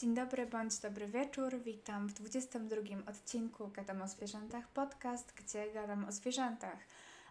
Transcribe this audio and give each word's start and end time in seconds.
Dzień 0.00 0.14
dobry 0.14 0.46
bądź 0.46 0.78
dobry 0.78 1.08
wieczór. 1.08 1.58
Witam 1.64 2.08
w 2.08 2.12
22 2.12 2.76
odcinku 3.06 3.68
Gadam 3.68 4.02
o 4.02 4.08
zwierzętach 4.08 4.68
podcast, 4.68 5.32
gdzie 5.36 5.72
gadam 5.72 6.04
o 6.04 6.12
zwierzętach. 6.12 6.78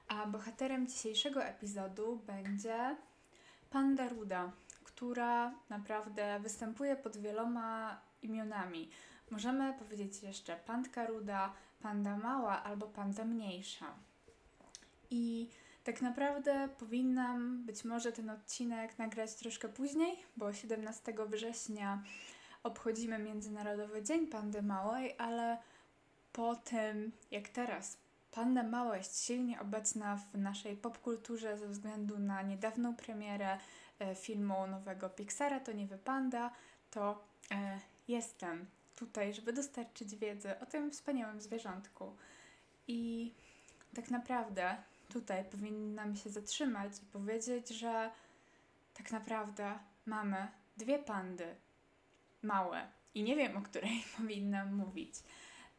A 0.08 0.26
bohaterem 0.28 0.88
dzisiejszego 0.88 1.44
epizodu 1.44 2.22
będzie 2.28 2.96
panda 3.70 4.10
ruda, 4.10 4.52
która 4.84 5.54
naprawdę 5.70 6.40
występuje 6.40 6.96
pod 6.96 7.18
wieloma 7.18 8.02
imionami. 8.22 8.90
Możemy 9.30 9.74
powiedzieć 9.74 10.24
jeszcze 10.24 10.56
pandka 10.56 11.06
ruda, 11.08 11.54
panda 11.82 12.18
mała 12.18 12.64
albo 12.64 12.88
panda 12.88 13.26
mniejsza. 13.26 13.94
I 15.10 15.50
tak 15.84 16.02
naprawdę 16.02 16.70
powinnam 16.80 17.64
być 17.66 17.86
może 17.86 18.12
ten 18.12 18.30
odcinek 18.30 18.98
nagrać 18.98 19.36
troszkę 19.36 19.70
później, 19.70 20.24
bo 20.38 20.54
17 20.54 21.14
września 21.30 22.04
obchodzimy 22.64 23.20
Międzynarodowy 23.20 24.04
Dzień 24.04 24.28
Pandy 24.28 24.62
Małej, 24.62 25.16
ale 25.18 25.58
po 26.34 26.56
tym, 26.56 27.12
jak 27.32 27.50
teraz 27.50 27.98
Panda 28.32 28.64
Mała 28.64 28.98
jest 28.98 29.26
silnie 29.26 29.60
obecna 29.60 30.18
w 30.18 30.38
naszej 30.38 30.78
popkulturze 30.78 31.58
ze 31.58 31.68
względu 31.68 32.20
na 32.20 32.42
niedawną 32.42 32.96
premierę 32.96 33.58
e, 34.00 34.16
filmu 34.16 34.68
nowego 34.68 35.10
Pixara, 35.10 35.60
to 35.60 35.72
nie 35.72 35.88
wypanda, 35.88 36.52
to 36.92 37.24
e, 37.52 37.80
jestem 38.08 38.66
tutaj, 38.96 39.34
żeby 39.34 39.54
dostarczyć 39.54 40.16
wiedzy 40.16 40.60
o 40.60 40.66
tym 40.66 40.92
wspaniałym 40.92 41.42
zwierzątku. 41.42 42.16
I 42.88 43.34
tak 43.96 44.12
naprawdę 44.12 44.78
tutaj 45.10 45.46
powinnam 45.46 46.16
się 46.16 46.30
zatrzymać 46.30 46.94
i 47.04 47.06
powiedzieć, 47.06 47.70
że 47.70 48.12
tak 48.94 49.12
naprawdę 49.12 49.80
mamy 50.06 50.48
dwie 50.78 51.00
pandy 51.00 51.56
małe 52.42 52.88
i 53.16 53.24
nie 53.24 53.36
wiem, 53.36 53.58
o 53.58 53.62
której 53.62 54.04
powinnam 54.18 54.76
mówić. 54.76 55.14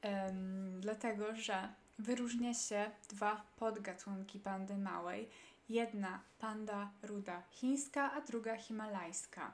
Um, 0.04 0.80
dlatego, 0.80 1.36
że 1.36 1.68
wyróżnia 1.98 2.54
się 2.54 2.90
dwa 3.08 3.42
podgatunki 3.56 4.38
pandy 4.38 4.76
małej. 4.76 5.28
Jedna 5.68 6.20
panda 6.38 6.90
ruda 7.02 7.42
chińska, 7.50 8.12
a 8.12 8.20
druga 8.20 8.56
himalajska. 8.56 9.52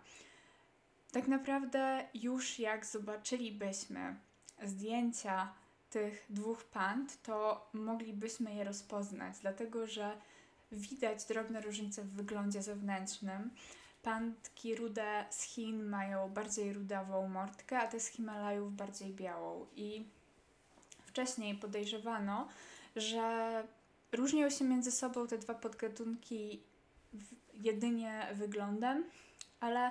Tak 1.13 1.29
naprawdę 1.29 2.09
już 2.15 2.59
jak 2.59 2.87
zobaczylibyśmy 2.87 4.17
zdjęcia 4.63 5.53
tych 5.91 6.27
dwóch 6.31 6.65
pand, 6.65 7.23
to 7.23 7.69
moglibyśmy 7.73 8.55
je 8.55 8.65
rozpoznać, 8.65 9.37
dlatego 9.41 9.87
że 9.87 10.17
widać 10.73 11.25
drobne 11.25 11.61
różnice 11.61 12.03
w 12.03 12.13
wyglądzie 12.13 12.63
zewnętrznym. 12.63 13.51
Pandki 14.07 14.75
rude 14.75 15.25
z 15.31 15.43
Chin 15.43 15.83
mają 15.83 16.29
bardziej 16.29 16.73
rudawą 16.73 17.29
mordkę, 17.29 17.79
a 17.79 17.87
te 17.87 18.01
z 18.01 18.07
Himalajów 18.07 18.77
bardziej 18.77 19.13
białą. 19.13 19.67
I 19.77 20.05
wcześniej 21.07 21.55
podejrzewano, 21.55 22.49
że 22.97 23.65
różnią 24.13 24.51
się 24.51 24.65
między 24.65 24.93
sobą 24.93 25.27
te 25.27 25.39
dwa 25.39 25.55
podgatunki 25.55 26.63
jedynie 27.55 28.29
wyglądem, 28.35 29.05
ale 29.61 29.91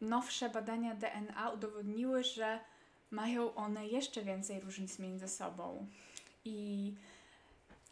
nowsze 0.00 0.50
badania 0.50 0.94
DNA 0.94 1.50
udowodniły, 1.50 2.24
że 2.24 2.60
mają 3.10 3.54
one 3.54 3.86
jeszcze 3.86 4.22
więcej 4.22 4.60
różnic 4.60 4.98
między 4.98 5.28
sobą. 5.28 5.86
I 6.44 6.81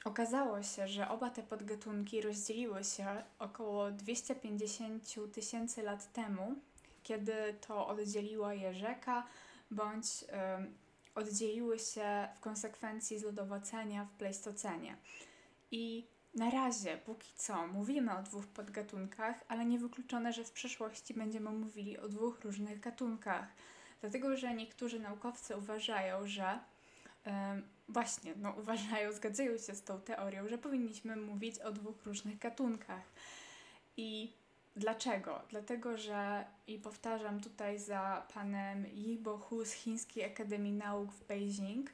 okazało 0.04 0.62
się, 0.62 0.88
że 0.88 1.08
oba 1.08 1.30
te 1.30 1.42
podgatunki 1.42 2.20
rozdzieliły 2.20 2.84
się 2.84 3.22
około 3.38 3.90
250 3.90 5.32
tysięcy 5.32 5.82
lat 5.82 6.12
temu, 6.12 6.54
kiedy 7.02 7.34
to 7.66 7.86
oddzieliła 7.86 8.54
je 8.54 8.74
rzeka, 8.74 9.26
bądź 9.70 10.06
y, 10.06 10.26
oddzieliły 11.14 11.78
się 11.78 12.28
w 12.36 12.40
konsekwencji 12.40 13.18
z 13.18 13.22
lodowocenia 13.22 14.04
w 14.04 14.10
Pleistocenie. 14.10 14.96
I 15.70 16.06
na 16.34 16.50
razie, 16.50 16.98
póki 17.04 17.32
co, 17.36 17.66
mówimy 17.66 18.18
o 18.18 18.22
dwóch 18.22 18.46
podgatunkach, 18.46 19.44
ale 19.48 19.64
niewykluczone, 19.64 20.32
że 20.32 20.44
w 20.44 20.52
przyszłości 20.52 21.14
będziemy 21.14 21.50
mówili 21.50 21.98
o 21.98 22.08
dwóch 22.08 22.40
różnych 22.40 22.80
gatunkach. 22.80 23.46
Dlatego, 24.00 24.36
że 24.36 24.54
niektórzy 24.54 25.00
naukowcy 25.00 25.56
uważają, 25.56 26.26
że 26.26 26.58
yy, 27.26 27.32
właśnie, 27.92 28.34
no 28.36 28.54
uważają, 28.58 29.12
zgadzają 29.18 29.58
się 29.58 29.74
z 29.74 29.82
tą 29.82 30.00
teorią, 30.00 30.48
że 30.48 30.58
powinniśmy 30.58 31.16
mówić 31.16 31.58
o 31.58 31.72
dwóch 31.72 32.04
różnych 32.06 32.38
gatunkach. 32.38 33.04
I 33.96 34.32
dlaczego? 34.76 35.42
Dlatego, 35.48 35.96
że 35.96 36.44
i 36.66 36.78
powtarzam 36.78 37.40
tutaj 37.40 37.78
za 37.78 38.26
panem 38.34 38.86
Yibo 38.86 39.38
Hu 39.38 39.64
z 39.64 39.72
Chińskiej 39.72 40.24
Akademii 40.24 40.72
Nauk 40.72 41.12
w 41.12 41.26
Beijing, 41.26 41.90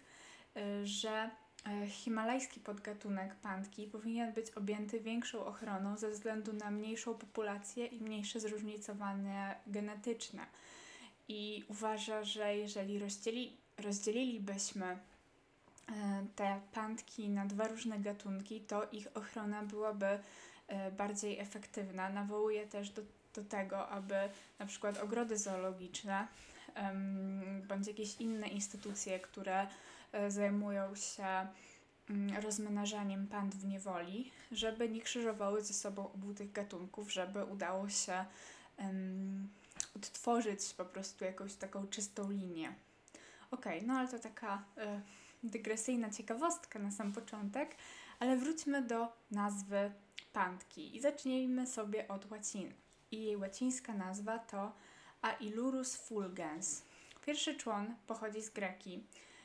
yy, 0.55 0.87
że 0.87 1.31
E, 1.67 1.87
himalajski 1.87 2.61
podgatunek 2.61 3.35
pandki 3.35 3.87
powinien 3.87 4.33
być 4.33 4.51
objęty 4.51 5.01
większą 5.01 5.45
ochroną 5.45 5.97
ze 5.97 6.11
względu 6.11 6.53
na 6.53 6.71
mniejszą 6.71 7.15
populację 7.15 7.87
i 7.87 8.01
mniejsze 8.01 8.41
zróżnicowanie 8.41 9.55
genetyczne. 9.67 10.47
I 11.29 11.65
uważa, 11.69 12.25
że 12.25 12.57
jeżeli 12.57 12.99
rozdzieli, 12.99 13.57
rozdzielilibyśmy 13.79 14.99
te 16.37 16.61
pandki 16.73 17.29
na 17.29 17.47
dwa 17.47 17.69
różne 17.69 17.99
gatunki, 17.99 18.61
to 18.61 18.89
ich 18.93 19.09
ochrona 19.15 19.63
byłaby 19.63 20.19
e, 20.69 20.91
bardziej 20.91 21.39
efektywna. 21.39 22.09
Nawołuje 22.09 22.67
też 22.67 22.91
do, 22.91 23.03
do 23.35 23.45
tego, 23.45 23.89
aby 23.89 24.15
na 24.59 24.67
przykład 24.67 24.99
ogrody 24.99 25.39
zoologiczne 25.39 26.29
bądź 27.69 27.87
jakieś 27.87 28.21
inne 28.21 28.49
instytucje, 28.49 29.21
które 29.21 29.67
e, 30.13 30.31
zajmują 30.31 30.95
się 30.95 31.47
mm, 32.11 32.37
rozmnażaniem 32.43 33.27
pand 33.27 33.55
w 33.55 33.67
niewoli, 33.67 34.31
żeby 34.53 34.89
nie 34.89 35.01
krzyżowały 35.01 35.63
ze 35.63 35.75
sobą 35.75 36.13
obu 36.13 36.35
tych 36.35 36.53
gatunków, 36.53 37.13
żeby 37.13 37.45
udało 37.45 37.89
się 37.89 38.25
odtworzyć 39.97 40.75
po 40.77 40.85
prostu 40.85 41.25
jakąś 41.25 41.55
taką 41.55 41.87
czystą 41.89 42.31
linię. 42.31 42.75
Okej, 43.51 43.77
okay, 43.77 43.89
no 43.89 43.95
ale 43.95 44.09
to 44.09 44.19
taka 44.19 44.65
y, 44.79 45.01
dygresyjna 45.51 46.11
ciekawostka 46.11 46.79
na 46.79 46.91
sam 46.91 47.13
początek, 47.13 47.77
ale 48.19 48.37
wróćmy 48.37 48.83
do 48.83 49.09
nazwy 49.31 49.93
pandki 50.33 50.97
i 50.97 51.01
zacznijmy 51.01 51.67
sobie 51.67 52.09
od 52.09 52.31
łaciny. 52.31 52.75
I 53.11 53.25
jej 53.25 53.37
łacińska 53.37 53.95
nazwa 53.95 54.39
to 54.39 54.73
Ailurus 55.23 55.97
fulgens. 55.97 56.83
Pierwszy 57.27 57.55
człon 57.55 57.95
pochodzi 58.07 58.43
z 58.43 58.51
greki. 58.51 59.05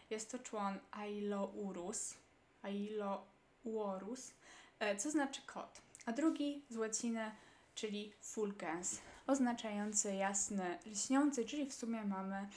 Jest 0.10 0.32
to 0.32 0.40
człon 0.40 0.80
Ailourus, 0.92 2.14
Ailouorus, 2.62 4.34
e, 4.80 4.96
co 4.96 5.12
znaczy 5.12 5.42
kot. 5.46 5.82
A 6.06 6.12
drugi 6.12 6.66
z 6.70 6.78
łaciny, 6.78 7.32
czyli 7.76 8.14
fulgens, 8.22 9.02
oznaczający 9.28 10.16
jasny, 10.16 10.78
lśniący, 10.86 11.46
czyli 11.46 11.66
w 11.66 11.74
sumie 11.74 12.04
mamy 12.04 12.50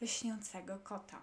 lśniącego 0.00 0.78
kota. 0.78 1.22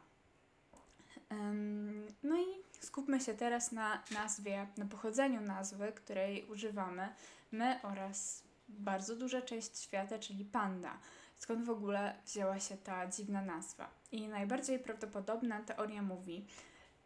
No 2.23 2.37
i 2.39 2.45
skupmy 2.79 3.19
się 3.19 3.33
teraz 3.33 3.71
na 3.71 4.03
nazwie, 4.11 4.67
na 4.77 4.85
pochodzeniu 4.85 5.41
nazwy, 5.41 5.91
której 5.95 6.45
używamy 6.45 7.09
my 7.51 7.79
oraz 7.83 8.43
bardzo 8.69 9.15
duża 9.15 9.41
część 9.41 9.79
świata, 9.79 10.19
czyli 10.19 10.45
panda. 10.45 10.97
Skąd 11.37 11.65
w 11.65 11.69
ogóle 11.69 12.15
wzięła 12.25 12.59
się 12.59 12.77
ta 12.77 13.07
dziwna 13.07 13.41
nazwa? 13.41 13.89
I 14.11 14.27
najbardziej 14.27 14.79
prawdopodobna 14.79 15.61
teoria 15.61 16.01
mówi, 16.01 16.45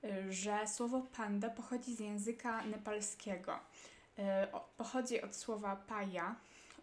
y, 0.04 0.34
że 0.34 0.68
słowo 0.68 1.02
panda 1.18 1.50
pochodzi 1.50 1.96
z 1.96 2.00
języka 2.00 2.66
nepalskiego. 2.66 3.60
Y, 4.20 4.24
pochodzi 4.78 5.22
od 5.22 5.36
słowa 5.36 5.76
paja, 5.76 6.36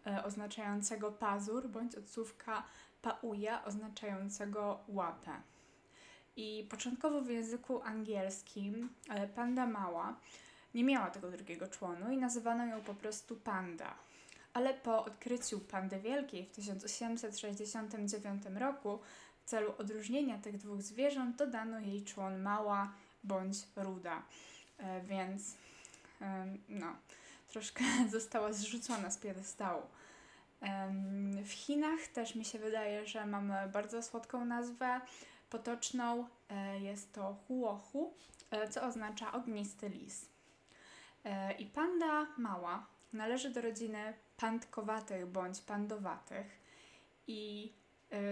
y, 0.06 0.24
oznaczającego 0.24 1.12
pazur, 1.12 1.68
bądź 1.68 1.94
od 1.94 2.08
słówka 2.08 2.62
pauja, 3.02 3.64
oznaczającego 3.64 4.80
łapę. 4.88 5.40
I 6.36 6.66
początkowo 6.70 7.20
w 7.20 7.30
języku 7.30 7.82
angielskim 7.82 8.88
panda 9.34 9.66
mała 9.66 10.16
nie 10.74 10.84
miała 10.84 11.10
tego 11.10 11.30
drugiego 11.30 11.68
członu 11.68 12.10
i 12.10 12.16
nazywano 12.16 12.66
ją 12.66 12.80
po 12.80 12.94
prostu 12.94 13.36
panda 13.36 13.94
ale 14.54 14.74
po 14.74 15.04
odkryciu 15.04 15.60
Pandy 15.60 15.98
Wielkiej 15.98 16.44
w 16.44 16.50
1869 16.50 18.42
roku 18.56 18.98
w 19.40 19.44
celu 19.44 19.74
odróżnienia 19.78 20.38
tych 20.38 20.58
dwóch 20.58 20.82
zwierząt 20.82 21.36
dodano 21.36 21.80
jej 21.80 22.04
człon 22.04 22.42
mała 22.42 22.92
bądź 23.24 23.56
ruda. 23.76 24.22
E, 24.78 25.00
więc 25.00 25.56
e, 26.20 26.46
no, 26.68 26.96
troszkę 27.48 27.84
została 28.10 28.52
zrzucona 28.52 29.10
z 29.10 29.18
piedestału. 29.18 29.82
E, 30.62 30.92
w 31.44 31.52
Chinach 31.52 32.00
też 32.14 32.34
mi 32.34 32.44
się 32.44 32.58
wydaje, 32.58 33.06
że 33.06 33.26
mamy 33.26 33.68
bardzo 33.72 34.02
słodką 34.02 34.44
nazwę 34.44 35.00
potoczną. 35.54 36.28
E, 36.48 36.80
jest 36.80 37.12
to 37.12 37.36
huohu, 37.46 38.14
e, 38.50 38.68
co 38.68 38.82
oznacza 38.82 39.32
ognisty 39.32 39.88
lis. 39.88 40.28
E, 41.24 41.52
I 41.52 41.66
panda 41.66 42.26
mała 42.38 42.86
należy 43.12 43.50
do 43.50 43.60
rodziny 43.60 44.14
pandkowatych 44.36 45.26
bądź 45.26 45.60
pandowatych 45.60 46.64
i 47.26 47.72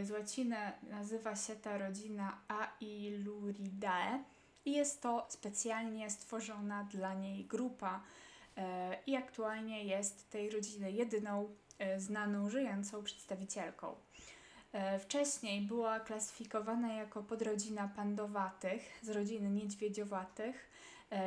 z 0.03 0.11
łaciny 0.11 0.73
nazywa 0.83 1.37
się 1.37 1.57
ta 1.57 1.79
rodzina 1.79 2.39
Ailuridae 2.49 4.25
i 4.65 4.73
jest 4.73 5.03
to 5.03 5.27
specjalnie 5.29 6.11
stworzona 6.11 6.85
dla 6.85 7.15
niej 7.15 7.45
grupa 7.45 8.03
i 9.07 9.17
aktualnie 9.17 9.85
jest 9.85 10.31
tej 10.31 10.51
rodziny 10.51 10.93
jedyną 10.93 11.55
znaną 11.97 12.51
żyjącą 12.51 13.05
przedstawicielką. 13.05 13.95
Wcześniej 15.01 15.61
była 15.61 16.01
klasyfikowana 16.01 16.93
jako 16.93 17.23
podrodzina 17.23 17.89
pandowatych 17.97 19.01
z 19.03 19.09
rodziny 19.09 19.51
niedźwiedziowatych. 19.51 20.71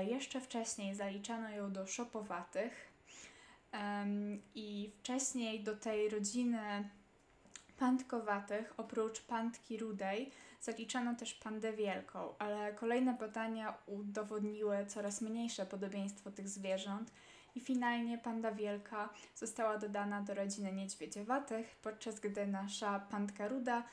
Jeszcze 0.07 0.41
wcześniej 0.41 0.95
zaliczano 0.95 1.49
ją 1.49 1.73
do 1.73 1.87
szopowatych. 1.87 2.91
I 4.55 4.91
wcześniej 4.99 5.63
do 5.63 5.75
tej 5.75 6.09
rodziny 6.09 6.89
pandkowatych, 7.77 8.73
oprócz 8.77 9.21
pandki 9.21 9.77
rudej, 9.77 10.31
zaliczano 10.61 11.15
też 11.15 11.33
pandę 11.33 11.73
wielką, 11.73 12.33
ale 12.39 12.73
kolejne 12.73 13.13
badania 13.13 13.77
udowodniły 13.85 14.85
coraz 14.85 15.21
mniejsze 15.21 15.65
podobieństwo 15.65 16.31
tych 16.31 16.49
zwierząt 16.49 17.11
i 17.55 17.61
finalnie 17.61 18.17
panda 18.17 18.51
wielka 18.51 19.09
została 19.35 19.77
dodana 19.77 20.21
do 20.21 20.33
rodziny 20.33 20.73
niedźwiedziowatych, 20.73 21.75
podczas 21.81 22.19
gdy 22.19 22.47
nasza 22.47 22.99
pandka 22.99 23.47
ruda 23.47 23.83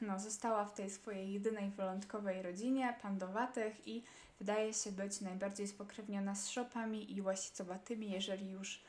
no, 0.00 0.18
została 0.18 0.64
w 0.64 0.74
tej 0.74 0.90
swojej 0.90 1.32
jedynej 1.32 1.70
wyjątkowej 1.70 2.42
rodzinie 2.42 2.94
pandowatych 3.02 3.88
i 3.88 4.02
wydaje 4.38 4.74
się 4.74 4.92
być 4.92 5.20
najbardziej 5.20 5.68
spokrewniona 5.68 6.34
z 6.34 6.48
szopami 6.48 7.16
i 7.16 7.22
łasicowatymi, 7.22 8.10
jeżeli 8.10 8.50
już 8.50 8.80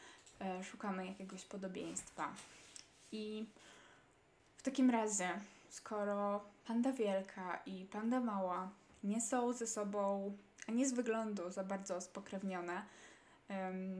e, 0.41 0.63
szukamy 0.63 1.06
jakiegoś 1.06 1.45
podobieństwa. 1.45 2.33
I 3.12 3.45
w 4.57 4.63
takim 4.63 4.89
razie, 4.89 5.29
skoro 5.69 6.41
panda 6.67 6.91
wielka 6.91 7.59
i 7.65 7.85
panda 7.85 8.19
mała 8.19 8.69
nie 9.03 9.21
są 9.21 9.53
ze 9.53 9.67
sobą, 9.67 10.33
ani 10.67 10.85
z 10.85 10.94
wyglądu 10.94 11.50
za 11.50 11.63
bardzo 11.63 12.01
spokrewnione, 12.01 12.81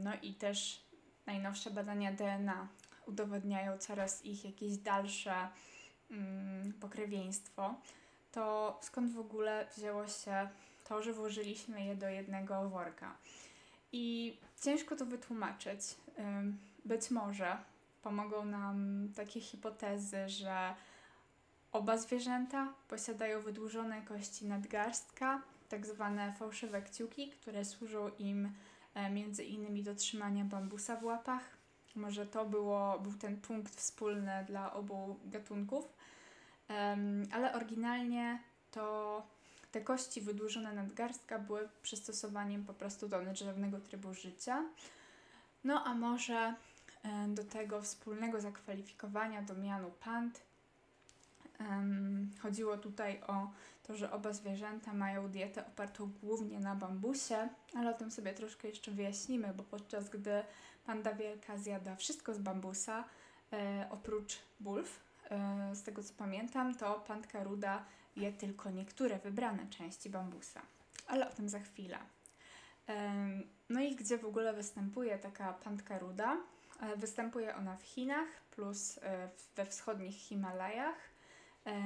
no 0.04 0.12
i 0.22 0.34
też 0.34 0.86
najnowsze 1.26 1.72
badania 1.72 2.12
DNA 2.12 2.68
udowodniają 3.06 3.78
coraz 3.78 4.26
ich 4.26 4.46
jakieś 4.46 4.78
dalsze 4.78 5.50
mm, 6.12 6.74
pokrewieństwo, 6.74 7.76
to 8.32 8.80
skąd 8.82 9.14
w 9.14 9.20
ogóle 9.20 9.68
wzięło 9.78 10.08
się 10.08 10.50
to, 10.84 11.04
że 11.04 11.14
włożyliśmy 11.14 11.86
je 11.86 11.96
do 11.96 12.10
jednego 12.10 12.70
worka? 12.70 13.16
I 13.92 14.38
ciężko 14.62 14.96
to 14.96 15.06
wytłumaczyć. 15.06 15.82
Być 16.86 17.12
może 17.12 17.58
pomogą 18.02 18.46
nam 18.46 19.08
takie 19.16 19.42
hipotezy, 19.42 20.30
że 20.30 20.76
oba 21.72 21.98
zwierzęta 21.98 22.74
posiadają 22.88 23.42
wydłużone 23.42 24.02
kości 24.02 24.46
nadgarstka, 24.46 25.42
tak 25.70 25.86
zwane 25.86 26.34
fałszywe 26.34 26.82
kciuki, 26.82 27.30
które 27.30 27.66
służą 27.66 28.10
im 28.20 28.54
między 29.12 29.44
innymi 29.44 29.84
do 29.84 29.96
trzymania 29.96 30.46
bambusa 30.46 30.96
w 30.96 31.04
łapach. 31.04 31.58
Może 31.96 32.26
to 32.26 32.46
było, 32.46 33.00
był 33.00 33.14
ten 33.14 33.42
punkt 33.42 33.76
wspólny 33.76 34.46
dla 34.48 34.74
obu 34.74 35.20
gatunków, 35.26 35.94
ale 37.32 37.54
oryginalnie 37.54 38.40
to 38.72 39.24
te 39.72 39.82
kości 39.82 40.22
wydłużone 40.22 40.74
nadgarstka 40.74 41.40
były 41.40 41.70
przystosowaniem 41.82 42.66
po 42.66 42.74
prostu 42.74 43.08
do 43.08 43.26
drzewnego 43.26 43.80
trybu 43.80 44.14
życia. 44.14 44.64
No 45.64 45.84
a 45.84 45.94
może 45.94 46.56
E, 47.04 47.28
do 47.28 47.44
tego 47.44 47.82
wspólnego 47.82 48.42
zakwalifikowania 48.42 49.42
do 49.42 49.56
mianu 49.56 49.92
pand. 49.92 50.42
Chodziło 52.40 52.78
tutaj 52.78 53.22
o 53.28 53.52
to, 53.92 53.98
że 53.98 54.12
oba 54.12 54.34
zwierzęta 54.34 54.94
mają 54.94 55.30
dietę 55.30 55.68
opartą 55.68 56.12
głównie 56.24 56.60
na 56.60 56.76
bambusie, 56.76 57.50
ale 57.76 57.92
o 57.92 57.94
tym 57.94 58.12
sobie 58.12 58.34
troszkę 58.34 58.68
jeszcze 58.68 58.92
wyjaśnimy, 58.92 59.54
bo 59.54 59.64
podczas 59.64 60.10
gdy 60.10 60.44
panda 60.86 61.14
wielka 61.14 61.58
zjada 61.58 61.96
wszystko 61.96 62.34
z 62.34 62.38
bambusa, 62.38 63.04
e, 63.54 63.88
oprócz 63.90 64.40
bulw, 64.60 65.00
e, 65.30 65.76
z 65.76 65.84
tego 65.84 66.04
co 66.04 66.14
pamiętam, 66.18 66.76
to 66.76 67.04
pandka 67.08 67.44
ruda 67.44 67.86
je 68.16 68.32
tylko 68.32 68.70
niektóre 68.70 69.20
wybrane 69.20 69.68
części 69.70 70.10
bambusa. 70.10 70.62
Ale 71.08 71.30
o 71.30 71.34
tym 71.34 71.50
za 71.50 71.60
chwilę. 71.60 71.98
E, 72.90 73.14
no 73.70 73.82
i 73.82 73.96
gdzie 73.96 74.18
w 74.18 74.26
ogóle 74.26 74.54
występuje 74.54 75.18
taka 75.18 75.54
pandka 75.54 76.00
ruda? 76.00 76.38
E, 76.82 76.96
występuje 76.96 77.56
ona 77.56 77.78
w 77.78 77.84
Chinach 77.84 78.28
plus 78.52 78.98
e, 78.98 79.30
we 79.56 79.66
wschodnich 79.66 80.16
Himalajach, 80.16 81.12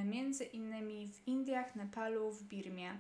między 0.06 0.44
innymi 0.44 1.08
w 1.08 1.28
Indiach, 1.28 1.76
Nepalu, 1.76 2.32
w 2.32 2.44
Birmie. 2.44 2.98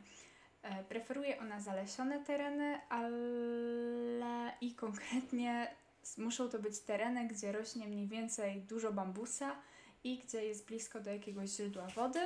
Preferuje 0.89 1.39
ona 1.39 1.59
zalesione 1.59 2.23
tereny, 2.23 2.81
ale 2.89 4.51
i 4.61 4.75
konkretnie 4.75 5.75
muszą 6.17 6.49
to 6.49 6.59
być 6.59 6.79
tereny, 6.79 7.27
gdzie 7.27 7.51
rośnie 7.51 7.87
mniej 7.87 8.07
więcej 8.07 8.61
dużo 8.61 8.91
bambusa 8.93 9.55
i 10.03 10.17
gdzie 10.17 10.45
jest 10.45 10.65
blisko 10.67 10.99
do 10.99 11.11
jakiegoś 11.11 11.49
źródła 11.49 11.87
wody. 11.87 12.19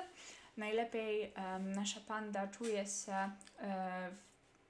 Najlepiej 0.58 1.34
nasza 1.60 2.00
panda 2.00 2.48
czuje 2.48 2.86
się 2.86 3.32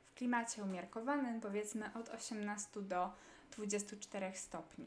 w 0.05 0.13
klimacie 0.15 0.63
umiarkowanym, 0.63 1.41
powiedzmy 1.41 1.93
od 1.93 2.09
18 2.09 2.81
do 2.81 3.11
24 3.51 4.31
stopni. 4.35 4.85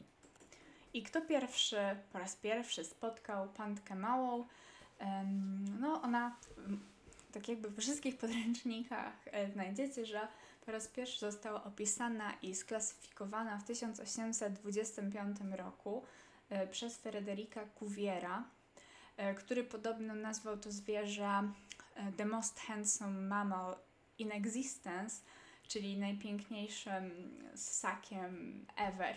I 0.93 1.03
kto 1.03 1.21
pierwszy, 1.21 1.77
po 2.11 2.19
raz 2.19 2.35
pierwszy 2.35 2.83
spotkał 2.83 3.49
pandkę 3.49 3.95
małą, 3.95 4.47
no 5.79 6.01
ona, 6.01 6.35
tak 7.31 7.47
jakby 7.47 7.69
w 7.69 7.79
wszystkich 7.79 8.17
podręcznikach 8.17 9.13
e, 9.25 9.51
znajdziecie, 9.51 10.05
że 10.05 10.27
po 10.65 10.71
raz 10.71 10.87
pierwszy 10.87 11.19
została 11.19 11.63
opisana 11.63 12.33
i 12.41 12.55
sklasyfikowana 12.55 13.57
w 13.57 13.63
1825 13.63 15.37
roku 15.51 16.03
e, 16.49 16.67
przez 16.67 16.97
Frederica 16.97 17.61
Cuviera, 17.79 18.43
e, 19.17 19.33
który 19.33 19.63
podobno 19.63 20.15
nazwał 20.15 20.57
to 20.57 20.71
zwierzę 20.71 21.51
The 22.17 22.25
Most 22.25 22.59
Handsome 22.59 23.21
Mammal 23.21 23.75
in 24.19 24.31
Existence, 24.31 25.21
czyli 25.67 25.97
najpiękniejszym 25.97 27.11
ssakiem 27.55 28.65
ever. 28.75 29.15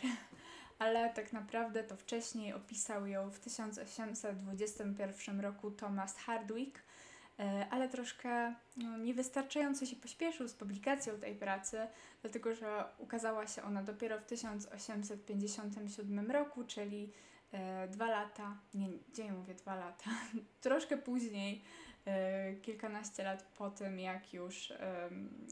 Ale 0.78 1.10
tak 1.10 1.32
naprawdę 1.32 1.84
to 1.84 1.96
wcześniej 1.96 2.52
opisał 2.52 3.06
ją 3.06 3.30
w 3.30 3.38
1821 3.38 5.40
roku 5.40 5.70
Thomas 5.70 6.16
Hardwick, 6.16 6.82
e, 7.38 7.66
ale 7.70 7.88
troszkę 7.88 8.54
no, 8.76 8.98
niewystarczająco 8.98 9.86
się 9.86 9.96
pośpieszył 9.96 10.48
z 10.48 10.54
publikacją 10.54 11.20
tej 11.20 11.34
pracy, 11.34 11.86
dlatego 12.22 12.54
że 12.54 12.84
ukazała 12.98 13.46
się 13.46 13.62
ona 13.62 13.82
dopiero 13.82 14.20
w 14.20 14.24
1857 14.24 16.30
roku, 16.30 16.64
czyli 16.64 17.12
e, 17.52 17.88
dwa 17.88 18.06
lata, 18.06 18.58
nie, 18.74 18.88
gdzie 19.12 19.32
mówię 19.32 19.54
dwa 19.54 19.74
lata, 19.74 20.10
troszkę 20.60 20.96
później 20.96 21.62
E, 22.06 22.54
kilkanaście 22.54 23.24
lat 23.24 23.42
po 23.42 23.70
tym, 23.70 24.00
jak 24.00 24.34
już 24.34 24.72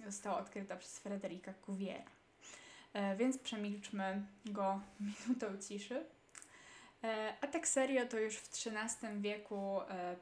została 0.06 0.38
odkryta 0.38 0.76
przez 0.76 0.99
Frederika 0.99 1.54
Cuviera. 1.66 2.13
E, 2.94 3.16
więc 3.16 3.38
przemilczmy 3.38 4.26
go 4.46 4.80
minutą 5.28 5.46
ciszy. 5.68 6.04
E, 7.04 7.34
a 7.40 7.46
tak 7.46 7.68
serio, 7.68 8.06
to 8.06 8.18
już 8.18 8.36
w 8.36 8.48
XIII 8.48 9.20
wieku 9.20 9.80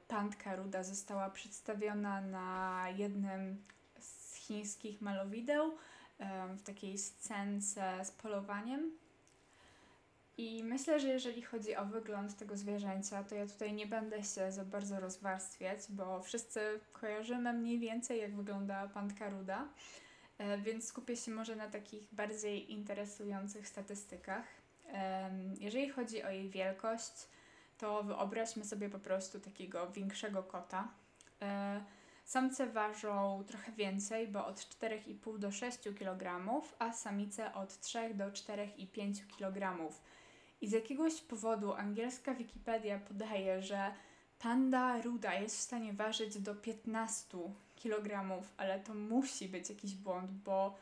pandka 0.08 0.56
ruda 0.56 0.82
została 0.82 1.30
przedstawiona 1.30 2.20
na 2.20 2.84
jednym 2.96 3.64
z 4.00 4.34
chińskich 4.34 5.00
malowideł 5.00 5.76
w 6.56 6.62
takiej 6.62 6.98
scence 6.98 8.04
z 8.04 8.10
polowaniem. 8.10 8.90
I 10.38 10.64
myślę, 10.64 11.00
że 11.00 11.08
jeżeli 11.08 11.42
chodzi 11.42 11.76
o 11.76 11.86
wygląd 11.86 12.36
tego 12.36 12.56
zwierzęcia, 12.56 13.24
to 13.24 13.34
ja 13.34 13.46
tutaj 13.46 13.72
nie 13.72 13.86
będę 13.86 14.22
się 14.22 14.52
za 14.52 14.64
bardzo 14.64 15.00
rozwarstwiać, 15.00 15.78
bo 15.88 16.22
wszyscy 16.22 16.80
kojarzymy 16.92 17.52
mniej 17.52 17.78
więcej, 17.78 18.20
jak 18.20 18.36
wygląda 18.36 18.88
pandka 18.88 19.28
ruda, 19.28 19.58
e, 19.62 20.01
więc 20.62 20.86
skupię 20.86 21.16
się 21.16 21.30
może 21.30 21.56
na 21.56 21.68
takich 21.68 22.14
bardziej 22.14 22.72
interesujących 22.72 23.68
statystykach. 23.68 24.44
Jeżeli 25.60 25.88
chodzi 25.88 26.22
o 26.22 26.30
jej 26.30 26.50
wielkość, 26.50 27.12
to 27.78 28.02
wyobraźmy 28.02 28.64
sobie 28.64 28.88
po 28.88 28.98
prostu 28.98 29.40
takiego 29.40 29.90
większego 29.90 30.42
kota. 30.42 30.88
E, 31.42 31.80
samce 32.24 32.66
ważą 32.66 33.44
trochę 33.46 33.72
więcej, 33.72 34.28
bo 34.28 34.46
od 34.46 34.56
4,5 34.56 35.38
do 35.38 35.50
6 35.50 35.78
kg, 35.98 36.50
a 36.78 36.92
samice 36.92 37.54
od 37.54 37.80
3 37.80 38.14
do 38.14 38.24
4,5 38.24 39.26
kg. 39.36 39.78
I 40.60 40.68
z 40.68 40.72
jakiegoś 40.72 41.20
powodu 41.20 41.72
angielska 41.72 42.34
Wikipedia 42.34 42.98
podaje, 42.98 43.62
że 43.62 43.92
panda 44.38 45.02
ruda 45.02 45.34
jest 45.34 45.56
w 45.56 45.60
stanie 45.60 45.92
ważyć 45.92 46.38
do 46.38 46.54
15 46.54 47.38
kg, 47.82 48.42
ale 48.56 48.80
to 48.80 48.94
musi 48.94 49.48
być 49.48 49.68
jakiś 49.68 49.94
błąd, 49.94 50.30
bo 50.30 50.76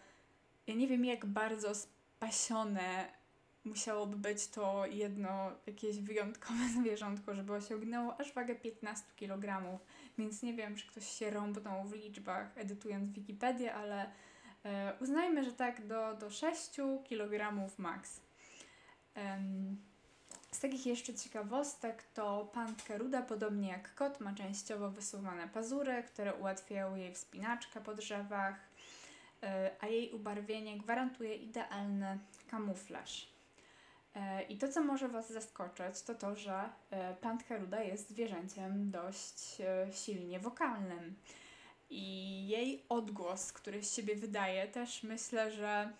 ja 0.66 0.74
nie 0.74 0.88
wiem, 0.88 1.04
jak 1.04 1.26
bardzo 1.26 1.74
spasione 1.74 3.20
musiałoby 3.64 4.16
być 4.16 4.46
to 4.48 4.86
jedno 4.86 5.52
jakieś 5.66 5.98
wyjątkowe 5.98 6.68
zwierzątko, 6.80 7.34
żeby 7.34 7.52
osiągnęło 7.52 8.20
aż 8.20 8.32
wagę 8.32 8.54
15 8.54 9.06
kg. 9.16 9.78
Więc 10.18 10.42
nie 10.42 10.54
wiem, 10.54 10.76
czy 10.76 10.86
ktoś 10.86 11.06
się 11.06 11.30
rąbnął 11.30 11.84
w 11.84 11.92
liczbach 11.92 12.58
edytując 12.58 13.10
Wikipedię, 13.10 13.74
ale 13.74 14.10
e, 14.64 14.92
uznajmy, 15.00 15.44
że 15.44 15.52
tak 15.52 15.86
do, 15.86 16.14
do 16.14 16.30
6 16.30 16.70
kg 17.08 17.68
max. 17.78 18.20
Um, 19.16 19.89
z 20.50 20.60
takich 20.60 20.86
jeszcze 20.86 21.14
ciekawostek 21.14 22.02
to 22.02 22.50
pantka 22.54 22.96
ruda, 22.96 23.22
podobnie 23.22 23.68
jak 23.68 23.94
kot, 23.94 24.20
ma 24.20 24.34
częściowo 24.34 24.90
wysuwane 24.90 25.48
pazury, 25.48 26.02
które 26.02 26.34
ułatwiają 26.34 26.96
jej 26.96 27.14
wspinaczkę 27.14 27.80
po 27.80 27.94
drzewach, 27.94 28.54
e, 29.42 29.70
a 29.80 29.86
jej 29.86 30.12
ubarwienie 30.12 30.78
gwarantuje 30.78 31.36
idealny 31.36 32.18
kamuflaż. 32.50 33.28
E, 34.14 34.42
I 34.42 34.58
to, 34.58 34.68
co 34.68 34.82
może 34.82 35.08
Was 35.08 35.32
zaskoczyć, 35.32 36.02
to 36.06 36.14
to, 36.14 36.36
że 36.36 36.68
e, 36.90 37.14
pantka 37.14 37.58
ruda 37.58 37.82
jest 37.82 38.08
zwierzęciem 38.08 38.90
dość 38.90 39.56
silnie 39.92 40.40
wokalnym. 40.40 41.16
I 41.90 42.48
jej 42.48 42.84
odgłos, 42.88 43.52
który 43.52 43.82
z 43.82 43.94
siebie 43.94 44.16
wydaje, 44.16 44.68
też 44.68 45.02
myślę, 45.02 45.50
że 45.50 45.92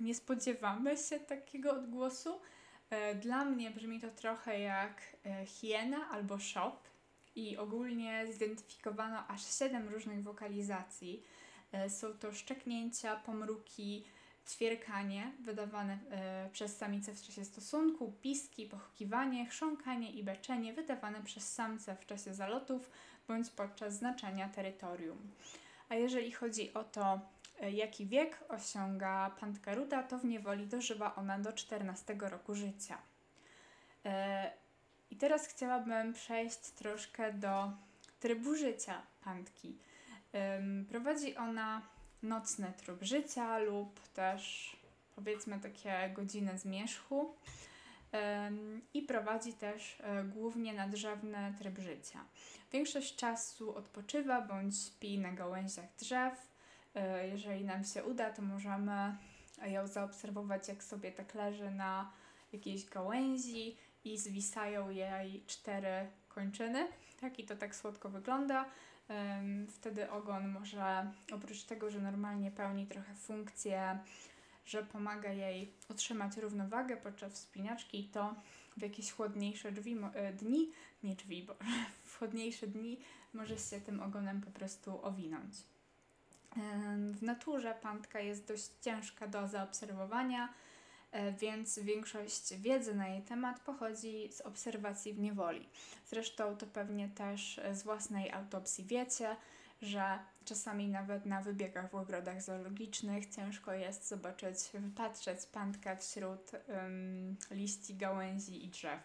nie 0.00 0.14
spodziewamy 0.14 0.96
się 0.96 1.20
takiego 1.20 1.72
odgłosu, 1.72 2.40
dla 3.14 3.44
mnie 3.44 3.70
brzmi 3.70 4.00
to 4.00 4.10
trochę 4.10 4.60
jak 4.60 5.02
e, 5.26 5.46
hiena 5.46 6.08
albo 6.10 6.38
shop 6.38 6.76
i 7.36 7.56
ogólnie 7.56 8.26
zidentyfikowano 8.32 9.26
aż 9.28 9.58
7 9.58 9.88
różnych 9.88 10.22
wokalizacji. 10.22 11.22
E, 11.72 11.90
są 11.90 12.12
to 12.12 12.32
szczeknięcia, 12.32 13.16
pomruki, 13.16 14.04
ćwierkanie 14.48 15.32
wydawane 15.40 15.98
przez 16.52 16.76
samicę 16.76 17.14
w 17.14 17.22
czasie 17.22 17.44
stosunku, 17.44 18.12
piski, 18.22 18.66
pochukiwanie, 18.66 19.46
chrząkanie 19.46 20.12
i 20.12 20.24
beczenie 20.24 20.72
wydawane 20.72 21.22
przez 21.22 21.54
samce 21.54 21.96
w 21.96 22.06
czasie 22.06 22.34
zalotów 22.34 22.90
bądź 23.28 23.50
podczas 23.50 23.94
znaczenia 23.94 24.48
terytorium. 24.48 25.18
A 25.88 25.94
jeżeli 25.94 26.32
chodzi 26.32 26.74
o 26.74 26.84
to, 26.84 27.20
E, 27.20 27.37
jaki 27.60 28.06
wiek 28.06 28.44
osiąga 28.48 29.30
pantka 29.40 29.74
ruda, 29.74 30.02
to 30.02 30.18
w 30.18 30.24
niewoli 30.24 30.66
dożywa 30.66 31.14
ona 31.14 31.38
do 31.38 31.52
14 31.52 32.16
roku 32.20 32.54
życia. 32.54 32.98
E, 34.04 34.50
I 35.10 35.16
teraz 35.16 35.46
chciałabym 35.46 36.12
przejść 36.12 36.58
troszkę 36.58 37.32
do 37.32 37.70
trybu 38.20 38.54
życia 38.54 39.02
pantki. 39.24 39.76
Prowadzi 40.88 41.36
ona 41.36 41.82
nocny 42.22 42.72
tryb 42.76 43.02
życia 43.02 43.58
lub 43.58 44.08
też 44.08 44.76
powiedzmy 45.16 45.60
takie 45.60 46.10
godziny 46.14 46.58
zmierzchu 46.58 47.34
i 48.94 49.02
prowadzi 49.02 49.52
też 49.52 49.98
e, 50.00 50.24
głównie 50.24 50.74
nadrzewny 50.74 51.54
tryb 51.58 51.78
życia. 51.78 52.24
Większość 52.72 53.16
czasu 53.16 53.76
odpoczywa 53.76 54.40
bądź 54.40 54.78
śpi 54.78 55.18
na 55.18 55.32
gałęziach 55.32 55.86
drzew, 55.98 56.47
E, 56.47 56.47
jeżeli 57.30 57.64
nam 57.64 57.84
się 57.84 58.04
uda, 58.04 58.30
to 58.30 58.42
możemy 58.42 59.16
ją 59.66 59.86
zaobserwować, 59.86 60.68
jak 60.68 60.84
sobie 60.84 61.12
tak 61.12 61.34
leży 61.34 61.70
na 61.70 62.12
jakiejś 62.52 62.84
gałęzi 62.84 63.76
i 64.04 64.18
zwisają 64.18 64.90
jej 64.90 65.44
cztery 65.46 66.10
kończyny. 66.28 66.88
Tak, 67.20 67.38
i 67.38 67.44
to 67.44 67.56
tak 67.56 67.76
słodko 67.76 68.08
wygląda. 68.08 68.64
Wtedy 69.68 70.10
ogon 70.10 70.48
może, 70.48 71.12
oprócz 71.32 71.62
tego, 71.62 71.90
że 71.90 72.00
normalnie 72.00 72.50
pełni 72.50 72.86
trochę 72.86 73.14
funkcję, 73.14 73.98
że 74.66 74.82
pomaga 74.82 75.32
jej 75.32 75.72
utrzymać 75.90 76.36
równowagę 76.36 76.96
podczas 76.96 77.32
wspinaczki, 77.32 78.04
to 78.04 78.34
w 78.76 78.82
jakieś 78.82 79.12
chłodniejsze 79.12 79.72
drzwi, 79.72 79.96
e, 80.14 80.32
dni, 80.32 80.72
nie 81.02 81.14
drzwi, 81.14 81.42
bo 81.42 81.54
w 82.04 82.18
chłodniejsze 82.18 82.66
dni 82.66 82.98
może 83.32 83.58
się 83.58 83.80
tym 83.80 84.00
ogonem 84.00 84.40
po 84.40 84.50
prostu 84.50 85.04
owinąć. 85.04 85.54
W 87.12 87.22
naturze 87.22 87.74
pantka 87.82 88.20
jest 88.20 88.46
dość 88.46 88.70
ciężka 88.80 89.26
do 89.28 89.48
zaobserwowania, 89.48 90.48
e, 91.12 91.32
więc 91.32 91.78
większość 91.78 92.54
wiedzy 92.54 92.94
na 92.94 93.08
jej 93.08 93.22
temat 93.22 93.60
pochodzi 93.60 94.32
z 94.32 94.40
obserwacji 94.40 95.14
w 95.14 95.18
niewoli. 95.18 95.68
Zresztą 96.06 96.56
to 96.56 96.66
pewnie 96.66 97.08
też 97.08 97.60
z 97.72 97.82
własnej 97.82 98.32
autopsji 98.32 98.84
wiecie, 98.84 99.36
że 99.82 100.18
czasami 100.44 100.88
nawet 100.88 101.26
na 101.26 101.42
wybiegach 101.42 101.90
w 101.90 101.94
ogrodach 101.94 102.42
zoologicznych 102.42 103.34
ciężko 103.34 103.72
jest 103.72 104.08
zobaczyć, 104.08 104.56
wypatrzeć 104.74 105.46
pantkę 105.46 105.96
wśród 105.96 106.50
um, 106.68 107.36
liści, 107.50 107.94
gałęzi 107.94 108.64
i 108.64 108.68
drzew. 108.68 109.00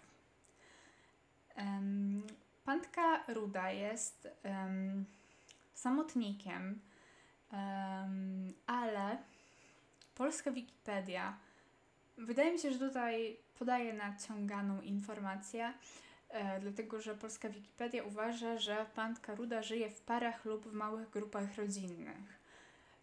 Um, 1.58 2.24
pantka 2.66 3.24
ruda 3.28 3.72
jest 3.72 4.28
um, 4.44 5.06
samotnikiem, 5.74 6.80
Um, 7.54 8.54
ale 8.68 9.18
polska 10.16 10.52
Wikipedia 10.52 11.38
wydaje 12.18 12.52
mi 12.52 12.60
się, 12.60 12.72
że 12.72 12.80
tutaj 12.80 13.38
podaje 13.60 13.94
naciąganą 13.94 14.82
informację, 14.82 15.74
e, 16.30 16.60
dlatego 16.60 17.02
że 17.02 17.16
polska 17.16 17.50
Wikipedia 17.50 18.04
uważa, 18.04 18.58
że 18.58 18.86
pantka 18.96 19.36
ruda 19.36 19.64
żyje 19.64 19.90
w 19.90 20.02
parach 20.02 20.46
lub 20.46 20.68
w 20.68 20.74
małych 20.74 21.10
grupach 21.10 21.56
rodzinnych. 21.56 22.44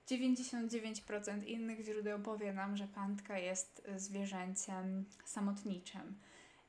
99% 0.06 1.44
innych 1.46 1.84
źródeł 1.84 2.18
powie 2.18 2.52
nam, 2.52 2.76
że 2.76 2.88
pantka 2.88 3.38
jest 3.38 3.86
zwierzęciem 3.96 5.04
samotniczym. 5.24 6.18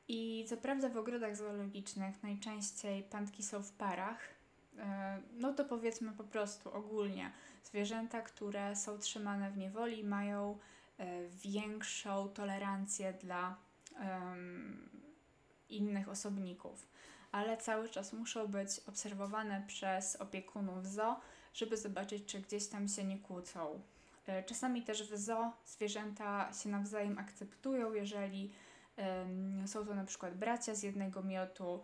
I 0.08 0.46
co 0.50 0.58
prawda 0.58 0.90
w 0.90 0.98
ogrodach 0.98 1.36
zoologicznych 1.36 2.24
najczęściej 2.24 3.04
pantki 3.04 3.44
są 3.44 3.64
w 3.64 3.72
parach, 3.72 4.20
no 5.34 5.54
to 5.54 5.66
powiedzmy 5.66 6.12
po 6.12 6.24
prostu 6.24 6.74
ogólnie 6.74 7.32
Zwierzęta, 7.64 8.22
które 8.22 8.76
są 8.76 8.98
trzymane 8.98 9.52
w 9.52 9.58
niewoli, 9.58 10.04
mają 10.04 10.58
e, 10.98 11.28
większą 11.28 12.30
tolerancję 12.30 13.14
dla 13.14 13.56
um, 14.00 14.90
innych 15.70 16.10
osobników, 16.10 16.88
ale 17.32 17.58
cały 17.58 17.90
czas 17.90 18.14
muszą 18.14 18.48
być 18.48 18.70
obserwowane 18.88 19.64
przez 19.68 20.16
opiekunów 20.16 20.88
zoo, 20.88 21.20
żeby 21.54 21.78
zobaczyć, 21.78 22.26
czy 22.26 22.40
gdzieś 22.40 22.68
tam 22.68 22.88
się 22.88 23.04
nie 23.04 23.20
kłócą. 23.20 23.82
E, 24.28 24.44
czasami 24.44 24.84
też 24.84 25.12
w 25.12 25.18
zoo 25.18 25.52
zwierzęta 25.66 26.54
się 26.54 26.70
nawzajem 26.70 27.18
akceptują, 27.20 27.94
jeżeli 27.94 28.54
um, 28.98 29.68
są 29.68 29.86
to 29.86 29.96
na 29.96 30.06
przykład 30.06 30.38
bracia 30.38 30.76
z 30.76 30.84
jednego 30.84 31.24
miotu, 31.24 31.84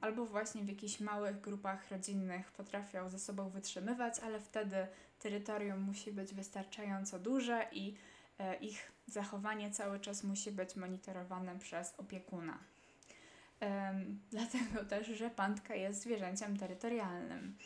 albo 0.00 0.26
właśnie 0.26 0.64
w 0.64 0.68
jakichś 0.68 1.00
małych 1.00 1.40
grupach 1.40 1.90
rodzinnych 1.90 2.52
potrafią 2.52 3.10
ze 3.10 3.18
sobą 3.18 3.50
wytrzymywać, 3.50 4.20
ale 4.20 4.40
wtedy 4.40 4.86
terytorium 5.18 5.80
musi 5.80 6.12
być 6.12 6.34
wystarczająco 6.34 7.18
duże 7.18 7.66
i 7.72 7.94
e, 8.38 8.56
ich 8.56 8.92
zachowanie 9.06 9.70
cały 9.70 10.00
czas 10.00 10.24
musi 10.24 10.52
być 10.52 10.76
monitorowane 10.76 11.58
przez 11.58 11.94
opiekuna. 11.98 12.58
Dlatego 14.32 14.84
też, 14.88 15.06
że 15.06 15.30
pantka 15.30 15.74
jest 15.74 16.00
zwierzęciem 16.00 16.56
terytorialnym 16.56 17.56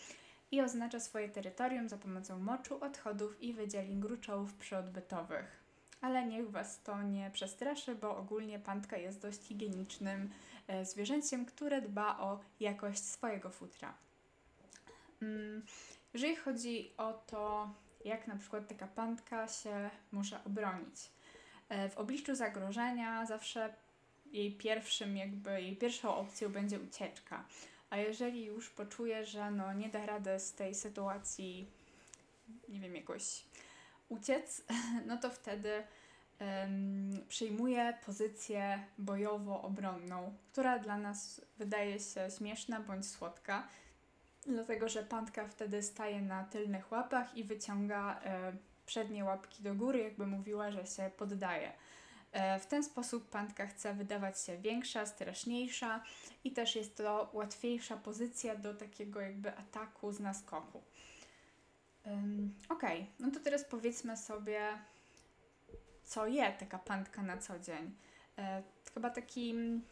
i 0.51 0.61
oznacza 0.61 1.01
swoje 1.01 1.29
terytorium 1.29 1.89
za 1.89 1.99
pomocą 1.99 2.39
moczu, 2.39 2.85
odchodów 2.85 3.43
i 3.43 3.53
wydzielin 3.53 4.01
gruczołów 4.01 4.55
przyodbytowych. 4.55 5.65
Ale 6.01 6.27
niech 6.27 6.51
Was 6.51 6.83
to 6.83 7.03
nie 7.03 7.31
przestraszy, 7.31 7.95
bo 7.95 8.17
ogólnie 8.17 8.59
pantka 8.59 8.97
jest 8.97 9.23
dość 9.23 9.43
higienicznym 9.43 10.31
zwierzęciem, 10.83 11.47
które 11.47 11.83
dba 11.83 12.19
o 12.19 12.41
jakość 12.61 13.05
swojego 13.05 13.51
futra. 13.51 13.95
Mm, 15.23 15.63
jeżeli 16.15 16.37
chodzi 16.37 16.93
o 16.97 17.13
to, 17.13 17.71
jak 18.05 18.27
na 18.27 18.37
przykład 18.37 18.69
taka 18.69 18.87
pantka 18.87 19.49
się 19.49 19.91
może 20.13 20.45
obronić. 20.45 21.11
E, 21.69 21.89
w 21.89 21.99
obliczu 21.99 22.35
zagrożenia 22.35 23.27
zawsze 23.27 23.75
jej 24.27 24.53
pierwszym, 24.53 25.17
jakby 25.17 25.63
jej 25.63 25.77
pierwszą 25.77 26.17
opcją 26.17 26.53
będzie 26.53 26.81
ucieczka. 26.81 27.45
A 27.91 27.97
jeżeli 27.97 28.45
już 28.45 28.71
poczuje, 28.71 29.27
że 29.27 29.51
no 29.51 29.73
nie 29.73 29.89
da 29.89 30.07
rady 30.07 30.41
z 30.41 30.53
tej 30.53 30.75
sytuacji, 30.75 31.71
nie 32.69 32.81
wiem, 32.81 32.97
jakoś 32.97 33.45
uciec, 34.09 34.63
no 35.09 35.17
to 35.17 35.31
wtedy 35.31 35.83
przyjmuje 37.29 37.99
pozycję 38.07 38.85
bojowo-obronną, 38.99 40.33
która 40.53 40.79
dla 40.79 40.99
nas 40.99 41.41
wydaje 41.59 42.01
się 42.01 42.29
śmieszna 42.39 42.81
bądź 42.81 43.07
słodka, 43.07 43.69
dlatego 44.47 44.89
że 44.89 45.03
pantka 45.03 45.49
wtedy 45.49 45.83
staje 45.83 46.23
na 46.23 46.45
tylnych 46.45 46.93
łapach 46.93 47.37
i 47.37 47.45
wyciąga 47.45 48.21
e, 48.21 48.53
przednie 48.87 49.25
łapki 49.25 49.63
do 49.63 49.75
góry, 49.75 49.99
jakby 49.99 50.27
mówiła, 50.27 50.71
że 50.71 50.87
się 50.87 51.11
poddaje. 51.17 51.73
E, 52.33 52.61
w 52.61 52.67
ten 52.67 52.85
sposób 52.85 53.31
pantka 53.31 53.67
chce 53.67 53.95
wydawać 53.95 54.41
się 54.41 54.59
większa, 54.59 55.07
straszniejsza 55.07 56.03
i 56.45 56.53
też 56.53 56.77
jest 56.77 56.97
to 56.97 57.31
łatwiejsza 57.33 57.97
pozycja 57.97 58.57
do 58.57 58.75
takiego 58.75 59.21
jakby 59.21 59.57
ataku 59.57 60.13
z 60.13 60.21
naskoku. 60.21 60.83
Um, 62.07 62.55
ok, 62.69 62.83
no 63.21 63.31
to 63.31 63.41
teraz 63.41 63.65
powiedzmy 63.65 64.17
sobie, 64.17 64.61
co 66.05 66.27
je 66.27 66.53
taka 66.53 66.79
pandka 66.79 67.23
na 67.23 67.39
co 67.39 67.59
dzień. 67.59 67.95
E, 68.39 68.63
chyba 68.95 69.11
takim 69.11 69.83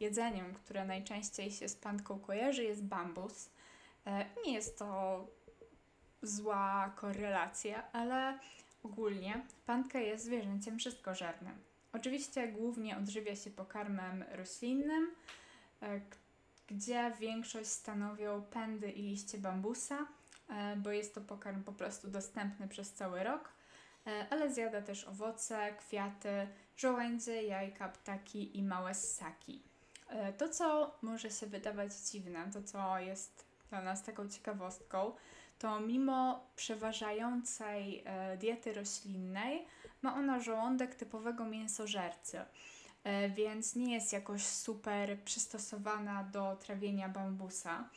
jedzeniem, 0.00 0.54
które 0.54 0.84
najczęściej 0.84 1.50
się 1.50 1.68
z 1.68 1.76
pandką 1.76 2.18
kojarzy, 2.18 2.64
jest 2.64 2.84
bambus. 2.84 3.50
E, 4.06 4.26
nie 4.46 4.52
jest 4.52 4.78
to 4.78 5.26
zła 6.22 6.92
korelacja, 6.96 7.92
ale 7.92 8.38
ogólnie 8.82 9.42
pandka 9.66 9.98
jest 9.98 10.24
zwierzęciem 10.24 10.78
wszystkożernym. 10.78 11.54
Oczywiście 11.92 12.48
głównie 12.48 12.96
odżywia 12.96 13.36
się 13.36 13.50
pokarmem 13.50 14.24
roślinnym, 14.32 15.10
e, 15.82 16.00
gdzie 16.66 17.12
większość 17.20 17.68
stanowią 17.68 18.42
pędy 18.42 18.90
i 18.90 19.02
liście 19.02 19.38
bambusa, 19.38 20.06
bo 20.76 20.90
jest 20.90 21.14
to 21.14 21.20
pokarm 21.20 21.62
po 21.62 21.72
prostu 21.72 22.10
dostępny 22.10 22.68
przez 22.68 22.92
cały 22.92 23.22
rok, 23.22 23.52
ale 24.30 24.52
zjada 24.52 24.82
też 24.82 25.04
owoce, 25.04 25.74
kwiaty, 25.78 26.48
żołędzie, 26.76 27.42
jajka, 27.42 27.88
ptaki 27.88 28.58
i 28.58 28.62
małe 28.62 28.94
ssaki. 28.94 29.62
To, 30.38 30.48
co 30.48 30.98
może 31.02 31.30
się 31.30 31.46
wydawać 31.46 31.92
dziwne, 31.94 32.50
to 32.52 32.62
co 32.62 32.98
jest 32.98 33.44
dla 33.70 33.82
nas 33.82 34.02
taką 34.02 34.28
ciekawostką, 34.28 35.12
to 35.58 35.80
mimo 35.80 36.46
przeważającej 36.56 38.04
diety 38.38 38.72
roślinnej, 38.72 39.66
ma 40.04 40.14
ona 40.14 40.40
żołądek 40.40 40.94
typowego 40.94 41.44
mięsożercy, 41.44 42.40
e, 43.04 43.28
więc 43.28 43.76
nie 43.76 43.94
jest 43.94 44.12
jakoś 44.12 44.42
super 44.46 45.18
przystosowana 45.24 46.24
do 46.24 46.56
trawienia 46.56 47.08
bambusa. 47.08 47.88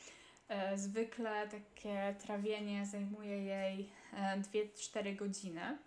E, 0.47 0.77
zwykle 0.77 1.47
takie 1.47 2.15
trawienie 2.19 2.85
zajmuje 2.85 3.43
jej 3.43 3.89
2-4 4.53 5.07
e, 5.07 5.13
godziny. 5.13 5.77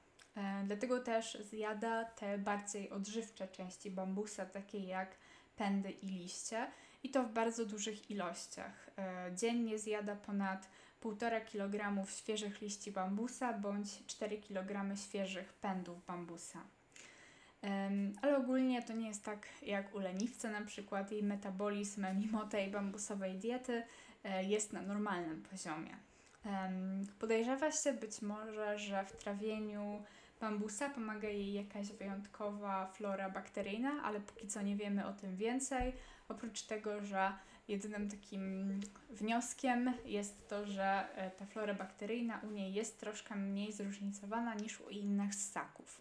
Dlatego 0.64 1.00
też 1.00 1.38
zjada 1.50 2.04
te 2.04 2.38
bardziej 2.38 2.90
odżywcze 2.90 3.48
części 3.48 3.90
bambusa, 3.90 4.46
takie 4.46 4.78
jak 4.78 5.16
pędy 5.56 5.90
i 5.90 6.06
liście, 6.06 6.66
i 7.02 7.10
to 7.10 7.24
w 7.24 7.32
bardzo 7.32 7.66
dużych 7.66 8.10
ilościach. 8.10 8.90
Dziennie 9.34 9.78
zjada 9.78 10.16
ponad 10.16 10.68
1,5 11.02 11.44
kg 11.44 12.06
świeżych 12.10 12.60
liści 12.60 12.92
bambusa 12.92 13.52
bądź 13.52 14.06
4 14.06 14.38
kg 14.38 14.96
świeżych 14.96 15.52
pędów 15.52 16.06
bambusa. 16.06 16.64
Ale 18.22 18.36
ogólnie 18.36 18.82
to 18.82 18.92
nie 18.92 19.08
jest 19.08 19.24
tak 19.24 19.46
jak 19.62 19.94
u 19.94 19.98
leniwca, 19.98 20.50
na 20.50 20.60
przykład 20.60 21.12
jej 21.12 21.22
metabolizm 21.22 22.06
mimo 22.18 22.44
tej 22.44 22.70
bambusowej 22.70 23.38
diety 23.38 23.82
e, 24.24 24.44
jest 24.44 24.72
na 24.72 24.82
normalnym 24.82 25.42
poziomie. 25.42 25.96
Podejrzewa 27.18 27.72
się 27.72 27.92
być 27.92 28.22
może, 28.22 28.78
że 28.78 29.04
w 29.04 29.16
trawieniu 29.16 30.02
bambusa 30.40 30.90
pomaga 30.90 31.28
jej 31.28 31.52
jakaś 31.52 31.92
wyjątkowa 31.92 32.86
flora 32.86 33.30
bakteryjna, 33.30 34.02
ale 34.02 34.20
póki 34.20 34.48
co 34.48 34.62
nie 34.62 34.76
wiemy 34.76 35.06
o 35.06 35.12
tym 35.12 35.36
więcej, 35.36 35.92
oprócz 36.28 36.62
tego, 36.62 37.04
że 37.04 37.32
Jedynym 37.70 38.10
takim 38.10 38.80
wnioskiem 39.10 39.94
jest 40.04 40.48
to, 40.48 40.66
że 40.66 41.16
e, 41.16 41.30
ta 41.30 41.46
flora 41.46 41.74
bakteryjna 41.74 42.40
u 42.48 42.50
niej 42.50 42.72
jest 42.72 43.00
troszkę 43.00 43.36
mniej 43.36 43.72
zróżnicowana 43.72 44.54
niż 44.54 44.80
u 44.80 44.88
innych 44.88 45.34
ssaków. 45.34 46.00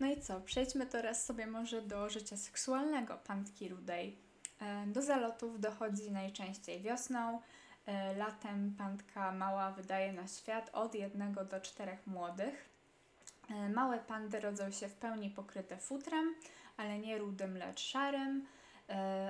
No 0.00 0.06
i 0.06 0.20
co, 0.20 0.40
przejdźmy 0.40 0.86
teraz 0.86 1.24
sobie 1.24 1.46
może 1.46 1.82
do 1.82 2.10
życia 2.10 2.36
seksualnego 2.36 3.18
pantki 3.18 3.68
rudej. 3.68 4.16
E, 4.60 4.86
do 4.86 5.02
zalotów 5.02 5.60
dochodzi 5.60 6.10
najczęściej 6.12 6.80
wiosną. 6.80 7.40
E, 7.86 8.14
latem 8.14 8.74
pantka 8.78 9.32
mała 9.32 9.72
wydaje 9.72 10.12
na 10.12 10.28
świat 10.28 10.70
od 10.72 10.94
jednego 10.94 11.44
do 11.44 11.60
czterech 11.60 12.06
młodych. 12.06 12.67
Małe 13.74 13.98
pandy 13.98 14.40
rodzą 14.40 14.70
się 14.70 14.88
w 14.88 14.94
pełni 14.94 15.30
pokryte 15.30 15.76
futrem, 15.76 16.34
ale 16.76 16.98
nie 16.98 17.18
rudym, 17.18 17.56
lecz 17.56 17.80
szarym, 17.80 18.46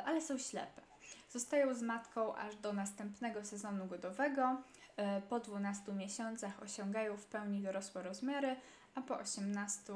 ale 0.05 0.21
są 0.21 0.39
ślepe. 0.39 0.83
Zostają 1.31 1.75
z 1.75 1.83
matką 1.83 2.37
aż 2.37 2.57
do 2.57 2.73
następnego 2.73 3.45
sezonu 3.45 3.87
godowego. 3.87 4.63
E, 4.97 5.21
po 5.21 5.41
12 5.41 5.93
miesiącach 5.93 6.63
osiągają 6.63 7.17
w 7.17 7.27
pełni 7.27 7.61
dorosłe 7.61 8.03
rozmiary, 8.03 8.57
a 8.95 9.03
po 9.03 9.19
18 9.19 9.93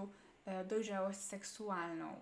e, 0.47 0.65
dojrzałość 0.65 1.19
seksualną. 1.19 2.15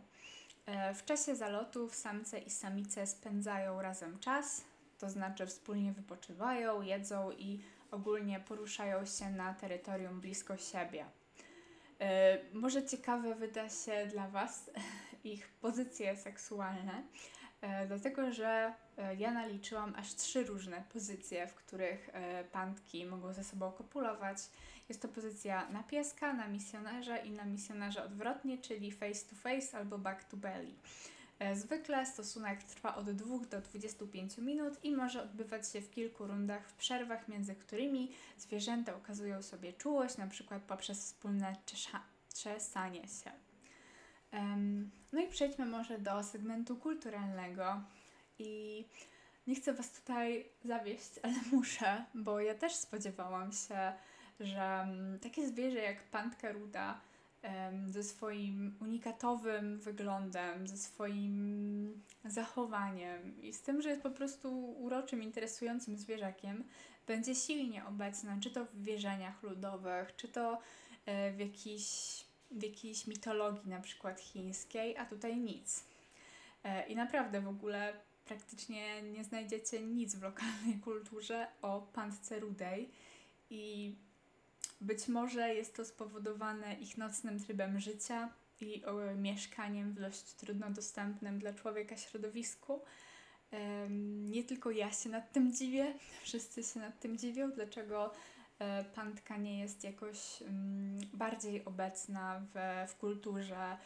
E, 0.67 0.95
w 0.95 1.05
czasie 1.05 1.37
zalotów 1.37 1.95
samce 1.95 2.39
i 2.39 2.51
samice 2.51 3.07
spędzają 3.07 3.83
razem 3.83 4.19
czas, 4.19 4.65
to 4.99 5.11
znaczy 5.11 5.47
wspólnie 5.47 5.93
wypoczywają, 5.93 6.83
jedzą 6.83 7.31
i 7.31 7.63
ogólnie 7.91 8.41
poruszają 8.41 9.07
się 9.07 9.31
na 9.31 9.55
terytorium 9.55 10.21
blisko 10.21 10.57
siebie. 10.57 11.05
Może 12.53 12.87
ciekawe 12.87 13.35
wyda 13.35 13.69
się 13.69 14.07
dla 14.07 14.29
Was 14.29 14.71
ich 15.25 15.49
pozycje 15.49 16.17
seksualne, 16.17 17.03
dlatego 17.89 18.33
że 18.33 18.75
E, 19.01 19.15
ja 19.15 19.31
naliczyłam 19.31 19.95
aż 19.97 20.15
trzy 20.15 20.45
różne 20.45 20.85
pozycje, 20.93 21.47
w 21.47 21.55
których 21.55 22.11
e, 22.13 22.45
pantki 22.45 23.07
mogą 23.07 23.33
ze 23.33 23.45
sobą 23.45 23.73
kopulować. 23.73 24.39
Jest 24.89 25.03
to 25.03 25.09
pozycja 25.09 25.69
na 25.69 25.83
pieska, 25.83 26.33
na 26.33 26.49
misjonarza 26.49 27.17
i 27.17 27.31
na 27.31 27.45
misjonarza 27.45 28.05
odwrotnie, 28.05 28.59
czyli 28.59 28.93
face 28.93 29.27
to 29.31 29.37
face 29.37 29.79
albo 29.79 29.99
back 29.99 30.25
to 30.25 30.37
belly. 30.37 30.75
E, 31.41 31.57
zwykle 31.57 32.07
stosunek 32.07 32.63
trwa 32.63 32.97
od 32.97 33.11
2 33.11 33.39
do 33.39 33.61
25 33.61 34.39
minut 34.39 34.85
i 34.85 34.93
może 34.93 35.23
odbywać 35.23 35.73
się 35.73 35.81
w 35.81 35.91
kilku 35.91 36.27
rundach 36.27 36.69
w 36.69 36.75
przerwach, 36.75 37.29
między 37.29 37.55
którymi 37.55 38.13
zwierzęta 38.39 38.95
okazują 38.95 39.43
sobie 39.43 39.73
czułość, 39.73 40.17
przykład 40.27 40.63
poprzez 40.63 40.99
wspólne 40.99 41.57
czesanie 42.35 43.03
się. 43.09 43.33
No 45.13 45.21
i 45.21 45.29
przejdźmy 45.29 45.67
może 45.67 45.99
do 45.99 46.23
segmentu 46.23 46.77
kulturalnego. 46.77 47.83
I 48.39 48.85
nie 49.47 49.55
chcę 49.55 49.73
Was 49.73 49.93
tutaj 49.93 50.47
zawieść, 50.65 51.11
ale 51.23 51.35
muszę, 51.53 52.05
bo 52.15 52.41
ja 52.41 52.55
też 52.55 52.75
spodziewałam 52.75 53.53
się, 53.53 53.93
że 54.41 54.81
mm, 54.81 55.19
takie 55.19 55.49
zwierzę 55.49 55.79
jak 55.79 56.05
pantka 56.05 56.53
ruda 56.53 57.01
ze 57.87 58.03
swoim 58.03 58.77
unikatowym 58.81 59.79
wyglądem, 59.79 60.69
ze 60.69 60.77
swoim 60.77 62.03
zachowaniem 62.25 63.43
i 63.43 63.53
z 63.53 63.63
tym, 63.63 63.83
że 63.83 63.89
jest 63.89 64.03
po 64.03 64.11
prostu 64.11 64.71
uroczym, 64.71 65.23
interesującym 65.23 65.97
zwierzakiem, 65.97 66.65
będzie 67.07 67.35
silnie 67.35 67.87
obecna, 67.87 68.37
czy 68.41 68.51
to 68.51 68.65
w 68.65 68.83
wierzeniach 68.83 69.43
ludowych, 69.43 70.17
czy 70.17 70.29
to 70.29 70.59
e, 71.07 71.33
w 71.33 71.39
jakiejś, 71.39 71.85
w 72.51 72.63
jakiejś 72.63 73.07
mitologii, 73.07 73.71
na 73.71 73.81
przykład 73.81 74.21
chińskiej, 74.21 74.97
a 74.97 75.07
tutaj 75.07 75.37
nic. 75.37 75.85
E, 76.65 76.87
I 76.89 76.97
naprawdę 76.97 77.41
w 77.41 77.49
ogóle 77.49 77.93
praktycznie 78.25 79.03
nie 79.03 79.25
znajdziecie 79.25 79.81
nic 79.81 80.15
w 80.15 80.23
lokalnej 80.23 80.79
kulturze 80.85 81.47
o 81.63 81.81
pantce 81.81 82.41
rudej 82.41 82.91
i 83.51 83.95
być 84.81 85.09
może 85.09 85.55
jest 85.55 85.77
to 85.77 85.85
spowodowane 85.85 86.75
ich 86.75 86.99
nocnym 86.99 87.41
trybem 87.41 87.81
życia 87.81 88.29
i 88.61 88.83
mieszkaniem 89.17 89.93
w 89.93 90.01
dość 90.01 90.35
trudno 90.35 90.71
dostępnym 90.71 91.39
dla 91.39 91.55
człowieka 91.55 91.97
środowisku. 91.97 92.81
Nie 94.09 94.45
tylko 94.45 94.71
ja 94.71 94.93
się 94.93 95.09
nad 95.09 95.33
tym 95.33 95.53
dziwię, 95.53 95.95
wszyscy 96.23 96.63
się 96.63 96.81
nad 96.81 97.01
tym 97.01 97.19
dziwią, 97.19 97.51
dlaczego 97.51 98.13
e, 98.59 98.85
pantka 98.85 99.37
nie 99.37 99.61
jest 99.61 99.85
jakoś 99.85 100.43
bardziej 101.13 101.65
obecna 101.65 102.43
w, 102.55 102.89
w 102.91 102.97
kulturze 102.97 103.77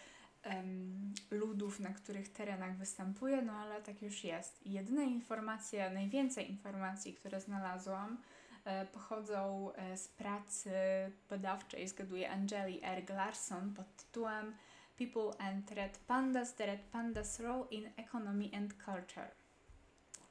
ludów, 1.30 1.80
na 1.80 1.90
których 1.90 2.32
terenach 2.32 2.76
występuje, 2.76 3.42
no 3.42 3.52
ale 3.52 3.82
tak 3.82 4.02
już 4.02 4.24
jest. 4.24 4.66
Jedyne 4.66 5.04
informacje, 5.04 5.90
najwięcej 5.90 6.50
informacji, 6.50 7.14
które 7.14 7.40
znalazłam, 7.40 8.18
pochodzą 8.92 9.72
e, 9.74 9.96
z 9.96 10.08
pracy 10.08 10.70
badawczej, 11.30 11.88
zgaduję, 11.88 12.30
Angeli 12.30 12.80
R. 12.84 13.04
Glarson 13.04 13.74
pod 13.74 13.96
tytułem 13.96 14.54
People 14.98 15.46
and 15.46 15.70
Red 15.70 15.98
Pandas, 15.98 16.54
the 16.54 16.66
Red 16.66 16.80
Pandas 16.80 17.40
Role 17.40 17.66
in 17.70 17.90
Economy 17.96 18.50
and 18.56 18.74
Culture. 18.84 19.30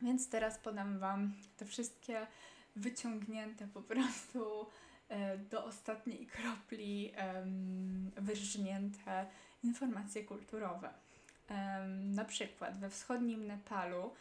Więc 0.02 0.30
teraz 0.30 0.58
podam 0.58 1.00
Wam 1.00 1.34
te 1.58 1.66
wszystkie 1.66 2.28
wyciągnięte 2.76 3.68
po 3.68 3.82
prostu 3.82 4.68
e, 5.10 5.38
do 5.38 5.66
ostatniej 5.66 6.28
kropli 6.28 7.14
wyrżnięte 8.16 9.26
informacje 9.64 10.24
kulturowe. 10.24 10.90
Na 12.00 12.26
przykład 12.26 12.80
we 12.80 12.90
wschodnim 12.90 13.48
Nepalu 13.48 14.14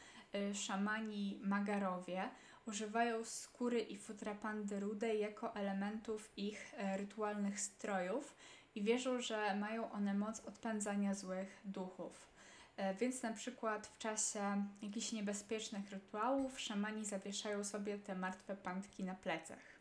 szamani 0.55 1.41
Magarowie 1.43 2.29
używają 2.67 3.25
skóry 3.25 3.81
i 3.81 3.99
futra 3.99 4.35
pandy 4.35 4.81
rudej 4.81 5.21
jako 5.21 5.55
elementów 5.55 6.31
ich 6.37 6.75
e, 6.77 6.97
rytualnych 6.97 7.61
strojów 7.61 8.35
i 8.75 8.83
wierzą, 8.83 9.21
że 9.21 9.57
mają 9.57 9.93
one 9.93 10.15
moc 10.15 10.41
odpędzania 10.41 11.15
złych 11.15 11.61
duchów. 11.65 12.33
E, 12.77 12.95
więc 12.95 13.23
na 13.23 13.33
przykład 13.33 13.87
w 13.87 13.99
czasie 13.99 14.65
jakichś 14.83 15.13
niebezpiecznych 15.13 15.91
rytuałów 15.91 16.61
szamani 16.61 17.05
zawieszają 17.05 17.65
sobie 17.65 17.99
te 17.99 18.15
martwe 18.15 18.57
pantki 18.57 19.05
na 19.05 19.15
plecach. 19.15 19.73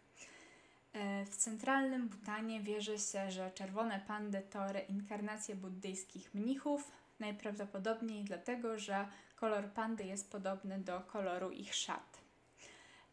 E, 0.93 1.25
w 1.25 1.35
centralnym 1.35 2.09
Butanie 2.09 2.61
wierzy 2.61 2.97
się, 2.97 3.31
że 3.31 3.51
czerwone 3.51 4.01
pandy 4.07 4.41
to 4.49 4.71
reinkarnacje 4.71 5.55
buddyjskich 5.55 6.33
mnichów, 6.33 6.91
najprawdopodobniej 7.19 8.23
dlatego, 8.23 8.79
że 8.79 9.07
kolor 9.35 9.65
pandy 9.65 10.03
jest 10.03 10.31
podobny 10.31 10.79
do 10.79 11.01
koloru 11.01 11.51
ich 11.51 11.75
szat. 11.75 12.10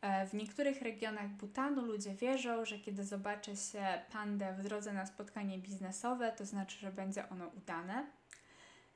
E, 0.01 0.27
w 0.27 0.35
niektórych 0.35 0.83
regionach 0.83 1.29
Butanu 1.29 1.83
ludzie 1.83 2.15
wierzą, 2.15 2.65
że 2.65 2.79
kiedy 2.79 3.05
zobaczy 3.05 3.57
się 3.57 4.03
pandę 4.13 4.55
w 4.59 4.63
drodze 4.63 4.93
na 4.93 5.07
spotkanie 5.07 5.59
biznesowe, 5.59 6.33
to 6.33 6.47
znaczy, 6.47 6.79
że 6.79 6.93
będzie 6.93 7.29
ono 7.29 7.47
udane. 7.47 8.07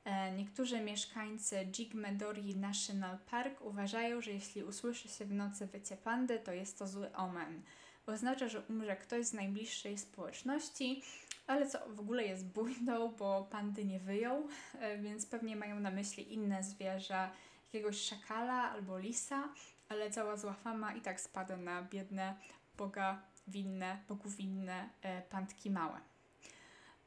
E, 0.05 0.31
niektórzy 0.31 0.81
mieszkańcy 0.81 1.65
Jigmedori 1.65 2.55
National 2.55 3.17
Park 3.31 3.61
uważają, 3.61 4.21
że 4.21 4.31
jeśli 4.31 4.63
usłyszy 4.63 5.07
się 5.07 5.25
w 5.25 5.33
nocy 5.33 5.67
wycie 5.67 5.97
pandy, 5.97 6.39
to 6.39 6.51
jest 6.51 6.79
to 6.79 6.87
zły 6.87 7.15
omen. 7.15 7.61
Oznacza, 8.05 8.47
że 8.47 8.61
umrze 8.69 8.95
ktoś 8.95 9.25
z 9.25 9.33
najbliższej 9.33 9.97
społeczności, 9.97 11.03
ale 11.47 11.67
co 11.67 11.79
w 11.89 11.99
ogóle 11.99 12.23
jest 12.23 12.45
bójdą, 12.45 13.11
bo 13.19 13.47
pandy 13.51 13.85
nie 13.85 13.99
wyją, 13.99 14.47
e, 14.79 14.97
więc 14.97 15.25
pewnie 15.25 15.55
mają 15.55 15.79
na 15.79 15.91
myśli 15.91 16.33
inne 16.33 16.63
zwierzę, 16.63 17.29
jakiegoś 17.73 18.01
szakala 18.01 18.71
albo 18.71 18.97
lisa, 18.97 19.49
ale 19.93 20.11
cała 20.11 20.37
zła 20.37 20.53
fama 20.53 20.93
i 20.93 21.01
tak 21.01 21.21
spada 21.21 21.57
na 21.57 21.81
biedne, 21.81 22.35
boga 22.77 23.21
winne, 23.47 23.97
bogu 24.07 24.29
winne 24.29 24.89
e, 25.01 25.21
pantki 25.21 25.71
małe. 25.71 25.99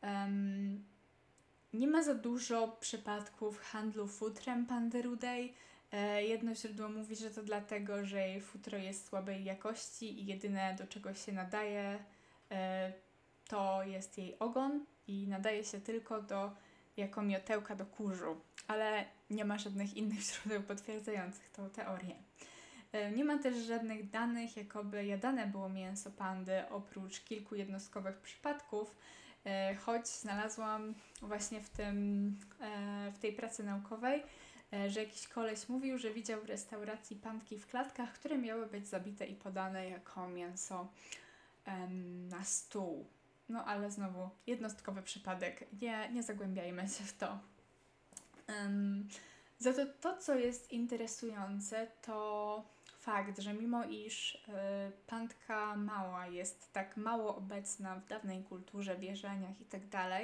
Um, 0.02 0.84
nie 1.72 1.86
ma 1.86 2.02
za 2.02 2.14
dużo 2.14 2.68
przypadków 2.80 3.60
handlu 3.60 4.08
futrem 4.08 4.66
pandy 4.66 5.02
rudej. 5.02 5.54
E, 5.92 6.24
jedno 6.24 6.54
źródło 6.54 6.88
mówi, 6.88 7.16
że 7.16 7.30
to 7.30 7.42
dlatego, 7.42 8.04
że 8.04 8.28
jej 8.28 8.40
futro 8.40 8.78
jest 8.78 9.08
słabej 9.08 9.44
jakości 9.44 10.20
i 10.20 10.26
jedyne 10.26 10.74
do 10.78 10.86
czego 10.86 11.14
się 11.14 11.32
nadaje 11.32 11.98
e, 12.50 12.92
to 13.48 13.82
jest 13.82 14.18
jej 14.18 14.38
ogon 14.38 14.84
i 15.06 15.28
nadaje 15.28 15.64
się 15.64 15.80
tylko 15.80 16.22
do 16.22 16.52
jako 16.96 17.22
miotełka 17.22 17.76
do 17.76 17.86
kurzu, 17.86 18.40
ale 18.68 19.04
nie 19.30 19.44
ma 19.44 19.58
żadnych 19.58 19.96
innych 19.96 20.20
źródeł 20.28 20.62
potwierdzających 20.62 21.50
tą 21.50 21.70
teorię. 21.70 22.25
E, 22.92 23.10
nie 23.10 23.24
ma 23.24 23.38
też 23.38 23.56
żadnych 23.56 24.10
danych, 24.10 24.56
jakoby 24.56 25.06
jadane 25.06 25.46
było 25.46 25.68
mięso 25.68 26.10
pandy, 26.10 26.68
oprócz 26.70 27.20
kilku 27.20 27.54
jednostkowych 27.54 28.18
przypadków, 28.18 28.96
e, 29.44 29.74
choć 29.74 30.08
znalazłam 30.08 30.94
właśnie 31.22 31.60
w, 31.60 31.70
tym, 31.70 32.36
e, 32.60 33.12
w 33.12 33.18
tej 33.18 33.32
pracy 33.32 33.64
naukowej, 33.64 34.22
że 34.88 35.00
jakiś 35.00 35.28
koleś 35.28 35.68
mówił, 35.68 35.98
że 35.98 36.10
widział 36.10 36.40
w 36.40 36.44
restauracji 36.44 37.16
panki 37.16 37.58
w 37.58 37.66
klatkach, 37.66 38.12
które 38.12 38.38
miały 38.38 38.66
być 38.66 38.86
zabite 38.86 39.26
i 39.26 39.34
podane 39.34 39.88
jako 39.88 40.28
mięso 40.28 40.88
na 42.28 42.44
stół. 42.44 43.06
No 43.48 43.64
ale 43.64 43.90
znowu 43.90 44.30
jednostkowy 44.46 45.02
przypadek, 45.02 45.64
nie, 45.82 46.10
nie 46.12 46.22
zagłębiajmy 46.22 46.82
się 46.82 47.04
w 47.04 47.18
to. 47.18 47.38
Um, 48.48 49.08
za 49.58 49.72
to, 49.72 49.86
to, 50.00 50.16
co 50.16 50.34
jest 50.34 50.72
interesujące, 50.72 51.86
to 52.02 52.75
fakt, 53.06 53.38
że 53.38 53.54
mimo 53.54 53.84
iż 53.84 54.34
y, 54.34 54.38
pantka 55.06 55.76
mała 55.76 56.26
jest 56.26 56.72
tak 56.72 56.96
mało 56.96 57.36
obecna 57.36 57.94
w 57.94 58.06
dawnej 58.06 58.42
kulturze, 58.42 58.96
wierzeniach 58.96 59.60
itd., 59.60 59.88
tak 59.90 60.22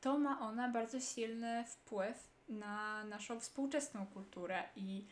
to 0.00 0.18
ma 0.18 0.40
ona 0.40 0.68
bardzo 0.68 1.00
silny 1.00 1.64
wpływ 1.64 2.28
na 2.48 3.04
naszą 3.04 3.40
współczesną 3.40 4.06
kulturę 4.06 4.62
i 4.76 5.04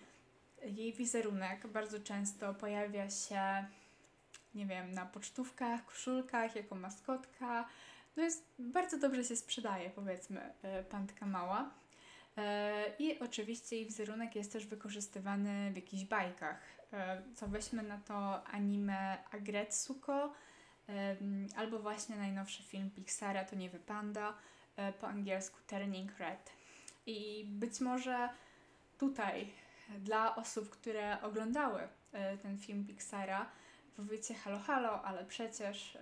jej 0.62 0.92
wizerunek 0.92 1.66
bardzo 1.66 2.00
często 2.00 2.54
pojawia 2.54 3.10
się, 3.10 3.64
nie 4.54 4.66
wiem, 4.66 4.94
na 4.94 5.06
pocztówkach, 5.06 5.86
koszulkach, 5.86 6.56
jako 6.56 6.74
maskotka. 6.74 7.68
No 8.16 8.22
jest, 8.22 8.46
bardzo 8.58 8.98
dobrze 8.98 9.24
się 9.24 9.36
sprzedaje, 9.36 9.90
powiedzmy, 9.90 10.52
y, 10.80 10.84
pantka 10.84 11.26
mała. 11.26 11.70
E, 12.38 12.84
I 12.98 13.18
oczywiście 13.18 13.76
jej 13.76 13.86
wizerunek 13.86 14.36
jest 14.36 14.52
też 14.52 14.66
wykorzystywany 14.66 15.72
w 15.72 15.76
jakichś 15.76 16.04
bajkach. 16.04 16.60
E, 16.92 17.22
co 17.34 17.48
weźmy 17.48 17.82
na 17.82 17.98
to 17.98 18.44
anime 18.46 19.18
Agretsuko, 19.30 20.32
albo 21.56 21.78
właśnie 21.78 22.16
najnowszy 22.16 22.62
film 22.62 22.90
Pixara 22.90 23.44
To 23.44 23.56
nie 23.56 23.70
Panda, 23.70 24.34
e, 24.76 24.92
po 24.92 25.08
angielsku 25.08 25.58
Turning 25.66 26.18
Red. 26.18 26.50
I 27.06 27.44
być 27.48 27.80
może 27.80 28.28
tutaj 28.98 29.50
dla 29.98 30.36
osób, 30.36 30.70
które 30.70 31.22
oglądały 31.22 31.88
ten 32.42 32.58
film 32.58 32.86
Pixara, 32.86 33.50
powiecie 33.96 34.34
halo 34.34 34.58
halo, 34.58 35.02
ale 35.02 35.24
przecież 35.24 35.98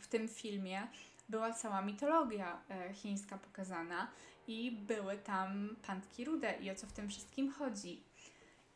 w 0.00 0.08
tym 0.08 0.28
filmie 0.28 0.86
była 1.32 1.52
cała 1.52 1.82
mitologia 1.82 2.58
chińska 2.92 3.38
pokazana 3.38 4.10
i 4.46 4.72
były 4.72 5.18
tam 5.18 5.76
pantki 5.86 6.24
rude 6.24 6.54
i 6.60 6.70
o 6.70 6.74
co 6.74 6.86
w 6.86 6.92
tym 6.92 7.08
wszystkim 7.08 7.52
chodzi. 7.52 8.02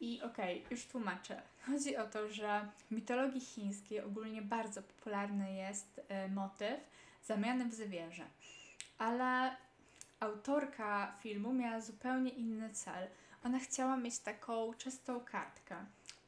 I 0.00 0.22
okej, 0.22 0.58
okay, 0.58 0.70
już 0.70 0.86
tłumaczę. 0.86 1.42
Chodzi 1.66 1.96
o 1.96 2.06
to, 2.06 2.28
że 2.28 2.68
w 2.86 2.90
mitologii 2.90 3.40
chińskiej 3.40 4.00
ogólnie 4.00 4.42
bardzo 4.42 4.82
popularny 4.82 5.52
jest 5.52 5.98
y, 5.98 6.30
motyw 6.30 6.80
zamiany 7.24 7.64
w 7.64 7.74
zwierzę. 7.74 8.24
Ale 8.98 9.56
autorka 10.20 11.12
filmu 11.20 11.52
miała 11.52 11.80
zupełnie 11.80 12.30
inny 12.30 12.70
cel. 12.70 13.08
Ona 13.44 13.58
chciała 13.58 13.96
mieć 13.96 14.18
taką 14.18 14.74
czystą 14.74 15.20
kartkę 15.20 15.76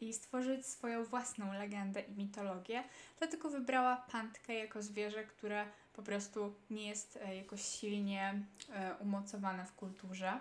i 0.01 0.13
stworzyć 0.13 0.67
swoją 0.67 1.05
własną 1.05 1.53
legendę 1.53 2.01
i 2.01 2.13
mitologię, 2.13 2.85
dlatego 3.19 3.51
wybrała 3.51 3.97
pantkę 3.97 4.55
jako 4.55 4.83
zwierzę, 4.83 5.25
które 5.25 5.67
po 5.93 6.03
prostu 6.03 6.55
nie 6.71 6.89
jest 6.89 7.19
e, 7.23 7.37
jakoś 7.37 7.63
silnie 7.63 8.43
e, 8.73 8.95
umocowane 9.01 9.65
w 9.67 9.73
kulturze. 9.73 10.41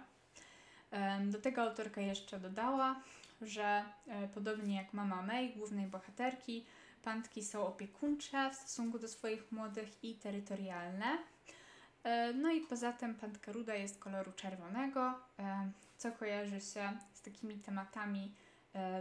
Do 1.25 1.41
tego 1.41 1.61
autorka 1.61 2.01
jeszcze 2.01 2.39
dodała, 2.39 3.01
że 3.41 3.85
e, 4.07 4.27
podobnie 4.27 4.75
jak 4.75 4.93
mama 4.93 5.21
May, 5.21 5.49
głównej 5.49 5.87
bohaterki, 5.87 6.65
pantki 7.03 7.43
są 7.43 7.67
opiekuńcze 7.67 8.49
w 8.49 8.55
stosunku 8.55 8.99
do 8.99 9.07
swoich 9.07 9.51
młodych 9.51 10.03
i 10.03 10.15
terytorialne. 10.15 11.17
No 12.35 12.51
i 12.51 12.61
poza 12.61 12.93
tym 12.93 13.15
pantka 13.15 13.51
ruda 13.51 13.75
jest 13.75 13.99
koloru 13.99 14.31
czerwonego, 14.31 15.13
co 15.97 16.11
kojarzy 16.11 16.61
się 16.61 16.97
z 17.13 17.21
takimi 17.21 17.55
tematami, 17.55 18.31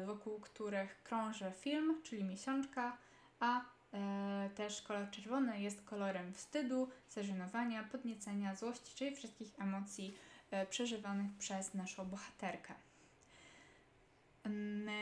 wokół 0.07 0.41
których 0.41 1.03
krąży 1.03 1.53
film, 1.61 2.01
czyli 2.03 2.25
miesiączka, 2.25 2.97
a 3.41 3.65
E, 3.97 4.51
też 4.55 4.83
kolor 4.83 5.11
czerwony 5.11 5.61
jest 5.61 5.83
kolorem 5.83 6.35
wstydu, 6.35 6.89
zażenowania, 7.09 7.85
podniecenia, 7.85 8.55
złości, 8.55 8.95
czyli 8.95 9.17
wszystkich 9.17 9.61
emocji 9.61 10.15
e, 10.51 10.67
przeżywanych 10.67 11.31
przez 11.39 11.75
naszą 11.75 12.05
bohaterkę. 12.05 12.75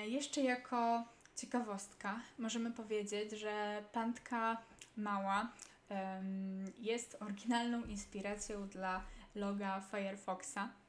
Jeszcze 0.07 0.41
jako 0.41 1.05
ciekawostka 1.37 2.21
możemy 2.39 2.71
powiedzieć, 2.71 3.31
że 3.33 3.85
Pantka 3.93 4.63
Mała 4.97 5.53
jest 6.79 7.17
oryginalną 7.21 7.83
inspiracją 7.85 8.69
dla 8.69 9.03
loga 9.35 9.81
Firefoxa 9.91 10.59
E, 10.59 10.84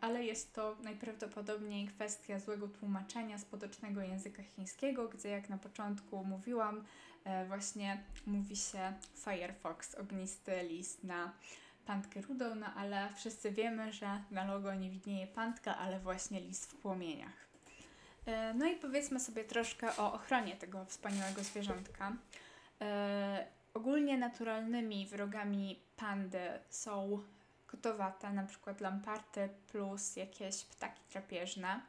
ale 0.00 0.24
jest 0.24 0.52
to 0.52 0.76
najprawdopodobniej 0.82 1.86
kwestia 1.86 2.38
złego 2.38 2.68
tłumaczenia 2.68 3.38
z 3.38 3.44
potocznego 3.44 4.00
języka 4.00 4.42
chińskiego, 4.42 5.08
gdzie 5.08 5.28
jak 5.28 5.48
na 5.48 5.58
początku 5.58 6.24
mówiłam, 6.24 6.84
e, 7.24 7.46
właśnie 7.46 8.02
mówi 8.26 8.56
się 8.56 8.92
Firefox, 9.14 9.94
ognisty 9.94 10.62
list 10.62 11.04
na 11.04 11.32
pantkę 11.86 12.20
rudą, 12.20 12.54
no 12.54 12.66
ale 12.76 13.08
wszyscy 13.16 13.50
wiemy, 13.50 13.92
że 13.92 14.22
na 14.30 14.44
logo 14.44 14.74
nie 14.74 14.90
widnieje 14.90 15.26
pantka, 15.26 15.78
ale 15.78 16.00
właśnie 16.00 16.40
list 16.40 16.72
w 16.72 16.76
płomieniach. 16.76 17.48
E, 18.26 18.54
no 18.54 18.66
i 18.66 18.76
powiedzmy 18.76 19.20
sobie 19.20 19.44
troszkę 19.44 19.96
o 19.96 20.12
ochronie 20.12 20.56
tego 20.56 20.84
wspaniałego 20.84 21.42
zwierzątka. 21.42 22.12
Ogólnie 23.74 24.18
naturalnymi 24.18 25.06
wrogami 25.06 25.78
pandy 25.96 26.40
są 26.70 27.22
kotowate, 27.68 28.32
na 28.32 28.46
przykład 28.46 28.80
lamparty 28.80 29.48
plus 29.72 30.16
jakieś 30.16 30.64
ptaki 30.64 31.00
drapieżne. 31.12 31.80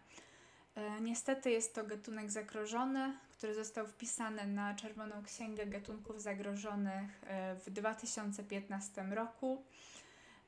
E, 0.75 1.01
niestety 1.01 1.51
jest 1.51 1.75
to 1.75 1.83
gatunek 1.83 2.31
zagrożony, 2.31 3.17
który 3.31 3.55
został 3.55 3.87
wpisany 3.87 4.47
na 4.47 4.75
Czerwoną 4.75 5.23
Księgę 5.23 5.65
Gatunków 5.65 6.21
Zagrożonych 6.21 7.23
e, 7.23 7.55
w 7.55 7.69
2015 7.69 9.03
roku. 9.03 9.63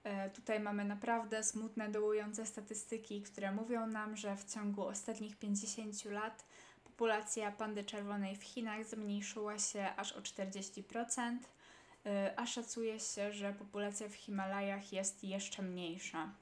E, 0.04 0.30
tutaj 0.30 0.60
mamy 0.60 0.86
naprawdę 0.86 1.44
smutne, 1.44 1.90
dołujące 1.90 2.46
statystyki, 2.46 3.22
które 3.22 3.52
mówią 3.52 3.88
nam, 3.88 4.18
że 4.18 4.36
w 4.36 4.54
ciągu 4.54 4.86
ostatnich 4.86 5.38
50 5.38 6.06
lat 6.06 6.46
populacja 6.84 7.52
pandy 7.52 7.84
czerwonej 7.84 8.36
w 8.36 8.44
Chinach 8.44 8.86
zmniejszyła 8.86 9.60
się 9.60 9.90
aż 9.98 10.14
o 10.14 10.22
40%. 10.22 11.38
Y, 12.06 12.38
a 12.38 12.46
szacuje 12.46 13.00
się, 13.00 13.34
że 13.34 13.54
populacja 13.54 14.10
w 14.10 14.16
Himalajach 14.16 14.94
jest 14.94 15.24
jeszcze 15.24 15.62
mniejsza. 15.62 16.34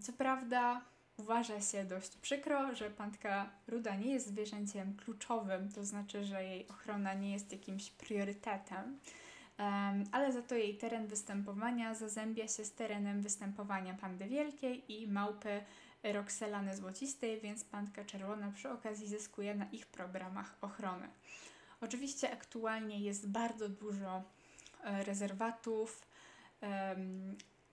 Co 0.00 0.12
prawda, 0.12 0.80
uważa 1.16 1.60
się 1.60 1.84
dość 1.84 2.16
przykro, 2.16 2.74
że 2.74 2.90
pandka 2.90 3.50
ruda 3.66 3.96
nie 3.96 4.12
jest 4.12 4.26
zwierzęciem 4.26 4.96
kluczowym, 4.96 5.72
to 5.72 5.84
znaczy, 5.84 6.24
że 6.24 6.44
jej 6.44 6.68
ochrona 6.68 7.14
nie 7.14 7.32
jest 7.32 7.52
jakimś 7.52 7.90
priorytetem, 7.90 8.98
ale 10.12 10.32
za 10.32 10.42
to 10.42 10.54
jej 10.54 10.76
teren 10.78 11.06
występowania 11.06 11.94
zazębia 11.94 12.48
się 12.48 12.64
z 12.64 12.72
terenem 12.72 13.22
występowania 13.22 13.94
pandy 13.94 14.28
wielkiej 14.28 14.92
i 14.92 15.08
małpy 15.08 15.60
Roxelany 16.02 16.76
złocistej, 16.76 17.40
więc 17.40 17.64
pandka 17.64 18.04
czerwona 18.04 18.50
przy 18.50 18.70
okazji 18.70 19.08
zyskuje 19.08 19.54
na 19.54 19.64
ich 19.70 19.86
programach 19.86 20.56
ochrony. 20.60 21.08
Oczywiście 21.80 22.32
aktualnie 22.32 23.00
jest 23.00 23.28
bardzo 23.28 23.68
dużo 23.68 24.22
e, 24.84 25.04
rezerwatów. 25.04 26.08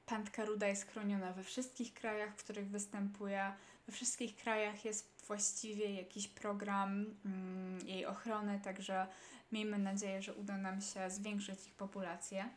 Pandka 0.05 0.45
ruda 0.45 0.67
jest 0.67 0.91
chroniona 0.91 1.33
we 1.33 1.43
wszystkich 1.43 1.93
krajach, 1.93 2.35
w 2.35 2.43
których 2.43 2.69
występuje. 2.69 3.53
We 3.87 3.93
wszystkich 3.93 4.35
krajach 4.35 4.85
jest 4.85 5.23
właściwie 5.27 5.93
jakiś 5.93 6.27
program 6.27 7.05
mm, 7.25 7.87
jej 7.87 8.05
ochrony, 8.05 8.59
także 8.63 9.07
miejmy 9.51 9.77
nadzieję, 9.77 10.21
że 10.21 10.33
uda 10.33 10.57
nam 10.57 10.81
się 10.81 11.09
zwiększyć 11.09 11.67
ich 11.67 11.73
populację. 11.73 12.49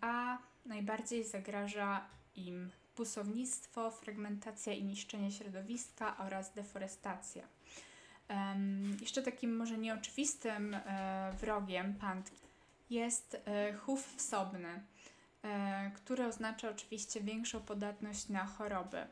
a 0.00 0.38
najbardziej 0.66 1.24
zagraża 1.24 2.06
im 2.34 2.70
pusownictwo, 2.94 3.90
fragmentacja 3.90 4.72
i 4.72 4.84
niszczenie 4.84 5.32
środowiska 5.32 6.16
oraz 6.18 6.54
deforestacja. 6.54 7.42
Jeszcze 9.00 9.22
takim 9.22 9.56
może 9.56 9.78
nieoczywistym 9.78 10.74
e, 10.74 11.32
wrogiem 11.40 11.94
pandki 11.94 12.36
jest 12.90 13.42
e, 13.44 13.72
chów 13.72 14.14
wsobny, 14.16 14.82
e, 15.42 15.90
który 15.94 16.26
oznacza 16.26 16.70
oczywiście 16.70 17.20
większą 17.20 17.60
podatność 17.60 18.28
na 18.28 18.46
choroby. 18.46 19.06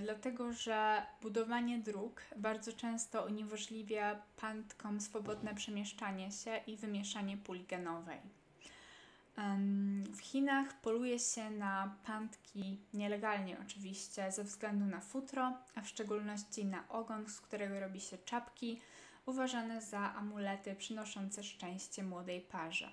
Dlatego, 0.00 0.52
że 0.52 1.02
budowanie 1.22 1.78
dróg 1.78 2.22
bardzo 2.36 2.72
często 2.72 3.26
uniemożliwia 3.26 4.22
pandkom 4.36 5.00
swobodne 5.00 5.54
przemieszczanie 5.54 6.32
się 6.32 6.60
i 6.66 6.76
wymieszanie 6.76 7.36
puli 7.36 7.64
genowej. 7.64 8.20
W 10.12 10.20
Chinach 10.20 10.80
poluje 10.80 11.18
się 11.18 11.50
na 11.50 11.94
pantki 12.06 12.78
nielegalnie 12.94 13.56
oczywiście 13.62 14.32
ze 14.32 14.44
względu 14.44 14.86
na 14.86 15.00
futro, 15.00 15.52
a 15.74 15.80
w 15.80 15.88
szczególności 15.88 16.64
na 16.64 16.88
ogon, 16.88 17.28
z 17.28 17.40
którego 17.40 17.80
robi 17.80 18.00
się 18.00 18.18
czapki, 18.18 18.80
uważane 19.26 19.82
za 19.82 20.14
amulety 20.14 20.74
przynoszące 20.74 21.44
szczęście 21.44 22.02
młodej 22.02 22.40
parze. 22.40 22.90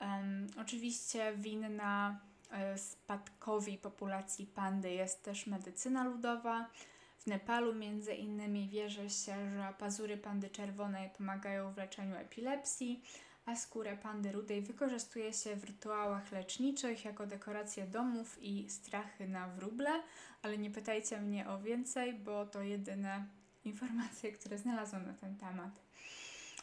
Um, 0.00 0.46
oczywiście 0.60 1.32
winna 1.36 2.20
e, 2.50 2.78
spadkowi 2.78 3.78
populacji 3.78 4.46
pandy 4.46 4.90
jest 4.90 5.22
też 5.22 5.46
medycyna 5.46 6.04
ludowa. 6.04 6.70
W 7.18 7.26
Nepalu 7.26 7.74
między 7.74 8.14
innymi 8.14 8.68
wierzy 8.68 9.10
się, 9.10 9.50
że 9.56 9.74
pazury 9.78 10.16
pandy 10.16 10.50
czerwonej 10.50 11.10
pomagają 11.10 11.72
w 11.72 11.76
leczeniu 11.76 12.16
epilepsji, 12.16 13.02
a 13.46 13.56
skórę 13.56 13.96
pandy 13.96 14.32
rudej 14.32 14.62
wykorzystuje 14.62 15.32
się 15.32 15.56
w 15.56 15.64
rytuałach 15.64 16.32
leczniczych 16.32 17.04
jako 17.04 17.26
dekorację 17.26 17.86
domów 17.86 18.42
i 18.42 18.70
strachy 18.70 19.28
na 19.28 19.48
wróble, 19.48 20.02
ale 20.42 20.58
nie 20.58 20.70
pytajcie 20.70 21.20
mnie 21.20 21.48
o 21.48 21.58
więcej, 21.58 22.14
bo 22.14 22.46
to 22.46 22.62
jedyne 22.62 23.26
informacje, 23.64 24.32
które 24.32 24.58
znalazłam 24.58 25.06
na 25.06 25.12
ten 25.12 25.36
temat. 25.36 25.70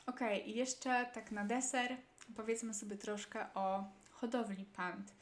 Ok, 0.06 0.20
i 0.46 0.56
jeszcze 0.56 1.06
tak 1.14 1.32
na 1.32 1.46
deser 1.46 1.98
powiedzmy 2.36 2.74
sobie 2.74 2.98
troszkę 2.98 3.54
o 3.54 3.84
hodowli 4.12 4.66
pand. 4.66 5.14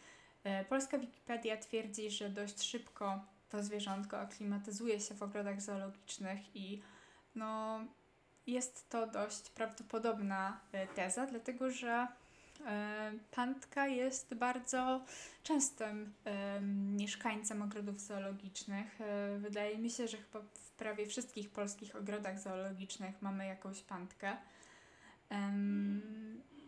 E, 0.44 0.66
polska 0.66 0.98
Wikipedia 0.98 1.58
twierdzi, 1.58 2.12
że 2.12 2.30
dość 2.30 2.62
szybko 2.62 3.26
to 3.50 3.64
zwierzątko 3.64 4.20
aklimatyzuje 4.20 5.00
się 5.00 5.16
w 5.16 5.24
ogrodach 5.24 5.62
zoologicznych 5.62 6.56
i 6.56 6.82
no, 7.36 7.80
jest 8.48 8.90
to 8.90 9.08
dość 9.08 9.50
prawdopodobna 9.50 10.60
e, 10.72 10.88
teza, 10.88 11.26
dlatego 11.26 11.72
że 11.72 12.08
e, 12.66 13.12
Pantka 13.32 13.88
jest 13.88 14.34
bardzo 14.34 15.02
częstym 15.44 16.14
mieszkańcem 16.98 17.62
ogrodów 17.62 18.00
zoologicznych. 18.00 19.00
Wydaje 19.38 19.78
mi 19.78 19.90
się, 19.90 20.08
że 20.08 20.18
chyba 20.18 20.40
w 20.54 20.72
prawie 20.72 21.06
wszystkich 21.06 21.50
polskich 21.50 21.96
ogrodach 21.96 22.40
zoologicznych 22.40 23.22
mamy 23.22 23.46
jakąś 23.46 23.82
pantkę. 23.82 24.38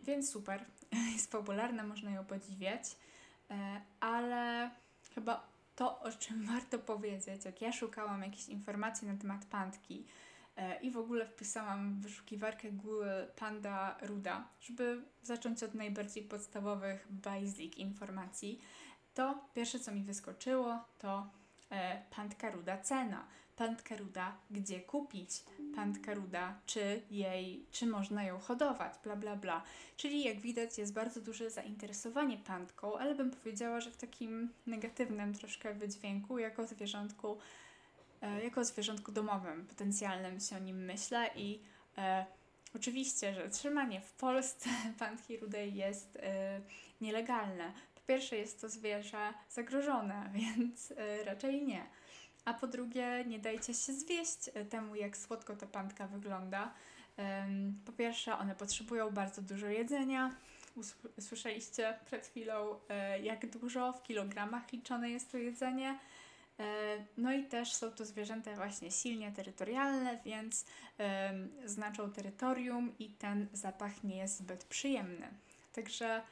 Więc 0.04 0.30
super, 0.30 0.64
jest 1.14 1.30
popularna, 1.30 1.82
można 1.84 2.10
ją 2.10 2.24
podziwiać, 2.24 2.96
e, 3.50 3.80
ale 4.00 4.70
chyba 5.14 5.46
to, 5.76 6.00
o 6.00 6.12
czym 6.12 6.46
warto 6.52 6.78
powiedzieć, 6.78 7.44
jak 7.44 7.62
ja 7.62 7.72
szukałam 7.72 8.22
jakichś 8.22 8.48
informacji 8.48 9.08
na 9.08 9.16
temat 9.16 9.44
pandki 9.44 10.04
e, 10.04 10.23
i 10.82 10.90
w 10.90 10.96
ogóle 10.96 11.26
wpisałam 11.26 11.94
w 11.94 12.02
wyszukiwarkę 12.02 12.72
Google 12.72 13.08
Panda 13.36 13.96
Ruda, 14.02 14.48
żeby 14.60 15.02
zacząć 15.22 15.62
od 15.62 15.74
najbardziej 15.74 16.22
podstawowych 16.22 17.06
basic 17.10 17.76
informacji, 17.76 18.60
to 19.14 19.48
pierwsze 19.54 19.80
co 19.80 19.92
mi 19.92 20.02
wyskoczyło 20.02 20.78
to 20.98 21.30
e, 21.70 22.02
Pandka 22.10 22.50
Ruda 22.50 22.78
cena. 22.78 23.26
Pandka 23.56 23.96
ruda, 23.96 24.36
gdzie 24.50 24.80
kupić? 24.80 25.30
Pandkę 25.74 26.14
ruda, 26.14 26.60
czy 26.66 27.02
jej, 27.10 27.66
czy 27.70 27.86
można 27.86 28.24
ją 28.24 28.38
hodować, 28.38 28.94
bla 29.04 29.16
bla 29.16 29.36
bla. 29.36 29.62
Czyli 29.96 30.24
jak 30.24 30.40
widać 30.40 30.78
jest 30.78 30.92
bardzo 30.92 31.20
duże 31.20 31.50
zainteresowanie 31.50 32.38
pandką, 32.38 32.98
ale 32.98 33.14
bym 33.14 33.30
powiedziała, 33.30 33.80
że 33.80 33.90
w 33.90 33.96
takim 33.96 34.48
negatywnym 34.66 35.34
troszkę 35.34 35.74
wydźwięku, 35.74 36.38
jako 36.38 36.66
zwierzątku, 36.66 37.38
e, 38.24 38.44
jako 38.44 38.64
zwierzątku 38.64 39.12
domowym, 39.12 39.66
potencjalnym 39.66 40.40
się 40.40 40.56
o 40.56 40.58
nim 40.58 40.84
myślę 40.84 41.30
i 41.36 41.60
e, 41.98 42.26
oczywiście, 42.76 43.34
że 43.34 43.48
trzymanie 43.48 44.00
w 44.00 44.12
Polsce 44.12 44.70
pandki 44.98 45.36
rudej 45.36 45.74
jest 45.74 46.16
e, 46.16 46.60
nielegalne. 47.00 47.72
Po 47.94 48.00
pierwsze 48.00 48.36
jest 48.36 48.60
to 48.60 48.68
zwierzę 48.68 49.34
zagrożone, 49.50 50.30
więc 50.34 50.90
e, 50.90 51.24
raczej 51.24 51.62
nie 51.62 51.86
a 52.44 52.54
po 52.54 52.66
drugie 52.66 53.24
nie 53.26 53.38
dajcie 53.38 53.74
się 53.74 53.92
zwieść 53.92 54.50
e, 54.54 54.64
temu, 54.64 54.94
jak 54.94 55.16
słodko 55.16 55.56
ta 55.56 55.66
pandka 55.66 56.06
wygląda. 56.06 56.74
Po 57.86 57.92
pierwsze, 57.92 58.38
one 58.38 58.54
potrzebują 58.54 59.10
bardzo 59.10 59.42
dużo 59.42 59.66
jedzenia. 59.66 60.34
Słyszeliście 61.20 61.98
przed 62.06 62.26
chwilą, 62.26 62.80
e, 62.88 63.20
jak 63.20 63.46
dużo 63.46 63.92
w 63.92 64.02
kilogramach 64.02 64.72
liczone 64.72 65.10
jest 65.10 65.32
to 65.32 65.38
jedzenie. 65.38 65.98
E, 66.58 66.64
no 67.16 67.32
i 67.32 67.44
też 67.44 67.74
są 67.74 67.90
to 67.90 68.04
zwierzęta 68.04 68.54
właśnie 68.54 68.90
silnie 68.90 69.32
terytorialne, 69.32 70.20
więc 70.24 70.64
znaczą 71.64 72.12
terytorium 72.12 72.98
i 72.98 73.10
ten 73.10 73.48
zapach 73.52 74.04
nie 74.04 74.16
jest 74.16 74.38
zbyt 74.38 74.64
przyjemny. 74.64 75.28
Także 75.72 76.22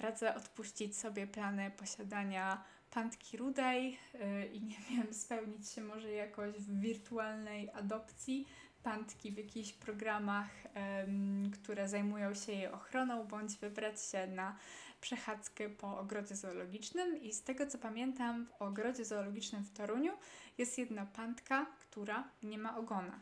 radzę 0.00 0.34
odpuścić 0.34 0.96
sobie 0.96 1.26
plany 1.26 1.70
posiadania 1.70 2.64
pantki 2.90 3.36
rudej 3.36 3.98
yy, 4.14 4.46
i 4.46 4.62
nie 4.62 4.76
wiem, 4.90 5.14
spełnić 5.14 5.68
się 5.68 5.80
może 5.80 6.12
jakoś 6.12 6.54
w 6.54 6.80
wirtualnej 6.80 7.70
adopcji 7.74 8.46
pantki 8.82 9.32
w 9.32 9.36
jakichś 9.36 9.72
programach, 9.72 10.48
które 11.52 11.88
zajmują 11.88 12.34
się 12.34 12.52
jej 12.52 12.66
ochroną, 12.66 13.24
bądź 13.24 13.56
wybrać 13.56 14.02
się 14.02 14.26
na 14.26 14.56
przechadzkę 15.00 15.68
po 15.68 15.98
ogrodzie 15.98 16.36
zoologicznym. 16.36 17.22
I 17.22 17.32
z 17.32 17.42
tego 17.42 17.66
co 17.66 17.78
pamiętam, 17.78 18.46
w 18.46 18.62
ogrodzie 18.62 19.04
zoologicznym 19.04 19.64
w 19.64 19.72
Toruniu 19.72 20.12
jest 20.58 20.78
jedna 20.78 21.06
pantka, 21.06 21.66
która 21.80 22.28
nie 22.42 22.58
ma 22.58 22.76
ogona. 22.76 23.20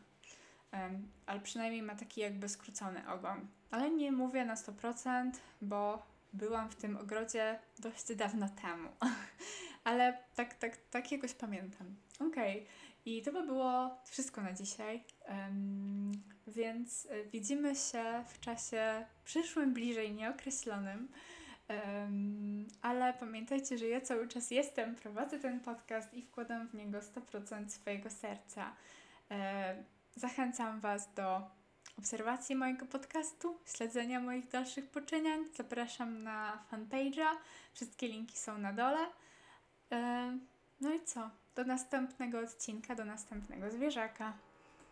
ale 1.25 1.39
przynajmniej 1.39 1.81
ma 1.81 1.95
taki 1.95 2.21
jakby 2.21 2.49
skrócony 2.49 3.09
ogon. 3.09 3.47
Ale 3.71 3.91
nie 3.91 4.11
mówię 4.11 4.45
na 4.45 4.55
100%, 4.55 5.31
bo 5.61 6.05
byłam 6.33 6.69
w 6.69 6.75
tym 6.75 6.97
ogrodzie 6.97 7.59
dość 7.79 8.15
dawno 8.15 8.49
temu. 8.49 8.89
Ale 9.83 10.17
tak, 10.35 10.53
tak, 10.53 10.77
tak 10.77 11.11
jakoś 11.11 11.33
pamiętam. 11.33 11.95
Okej. 12.19 12.55
Okay. 12.55 12.67
I 13.05 13.21
to 13.21 13.31
by 13.31 13.43
było 13.45 13.97
wszystko 14.05 14.41
na 14.41 14.53
dzisiaj. 14.53 15.03
Więc 16.47 17.07
e, 17.11 17.23
widzimy 17.23 17.75
się 17.75 18.23
w 18.27 18.39
czasie 18.39 19.05
przyszłym, 19.25 19.73
bliżej 19.73 20.13
nieokreślonym. 20.13 21.07
Um, 21.69 22.67
ale 22.81 23.13
pamiętajcie, 23.13 23.77
że 23.77 23.87
ja 23.87 24.01
cały 24.01 24.27
czas 24.27 24.51
jestem, 24.51 24.95
prowadzę 24.95 25.39
ten 25.39 25.59
podcast 25.59 26.13
i 26.13 26.21
wkładam 26.21 26.67
w 26.67 26.73
niego 26.73 26.99
100% 26.99 27.69
swojego 27.69 28.09
serca. 28.09 28.75
E, 29.31 29.83
zachęcam 30.15 30.79
Was 30.79 31.13
do 31.13 31.41
obserwacji 31.97 32.55
mojego 32.55 32.85
podcastu, 32.85 33.57
śledzenia 33.65 34.19
moich 34.19 34.47
dalszych 34.47 34.89
poczynań. 34.89 35.45
Zapraszam 35.55 36.23
na 36.23 36.63
fanpage'a. 36.71 37.27
Wszystkie 37.73 38.07
linki 38.07 38.37
są 38.37 38.57
na 38.57 38.73
dole. 38.73 38.99
No 40.81 40.93
i 40.93 41.03
co? 41.05 41.29
Do 41.55 41.63
następnego 41.63 42.39
odcinka, 42.39 42.95
do 42.95 43.05
następnego 43.05 43.71
zwierzaka. 43.71 44.33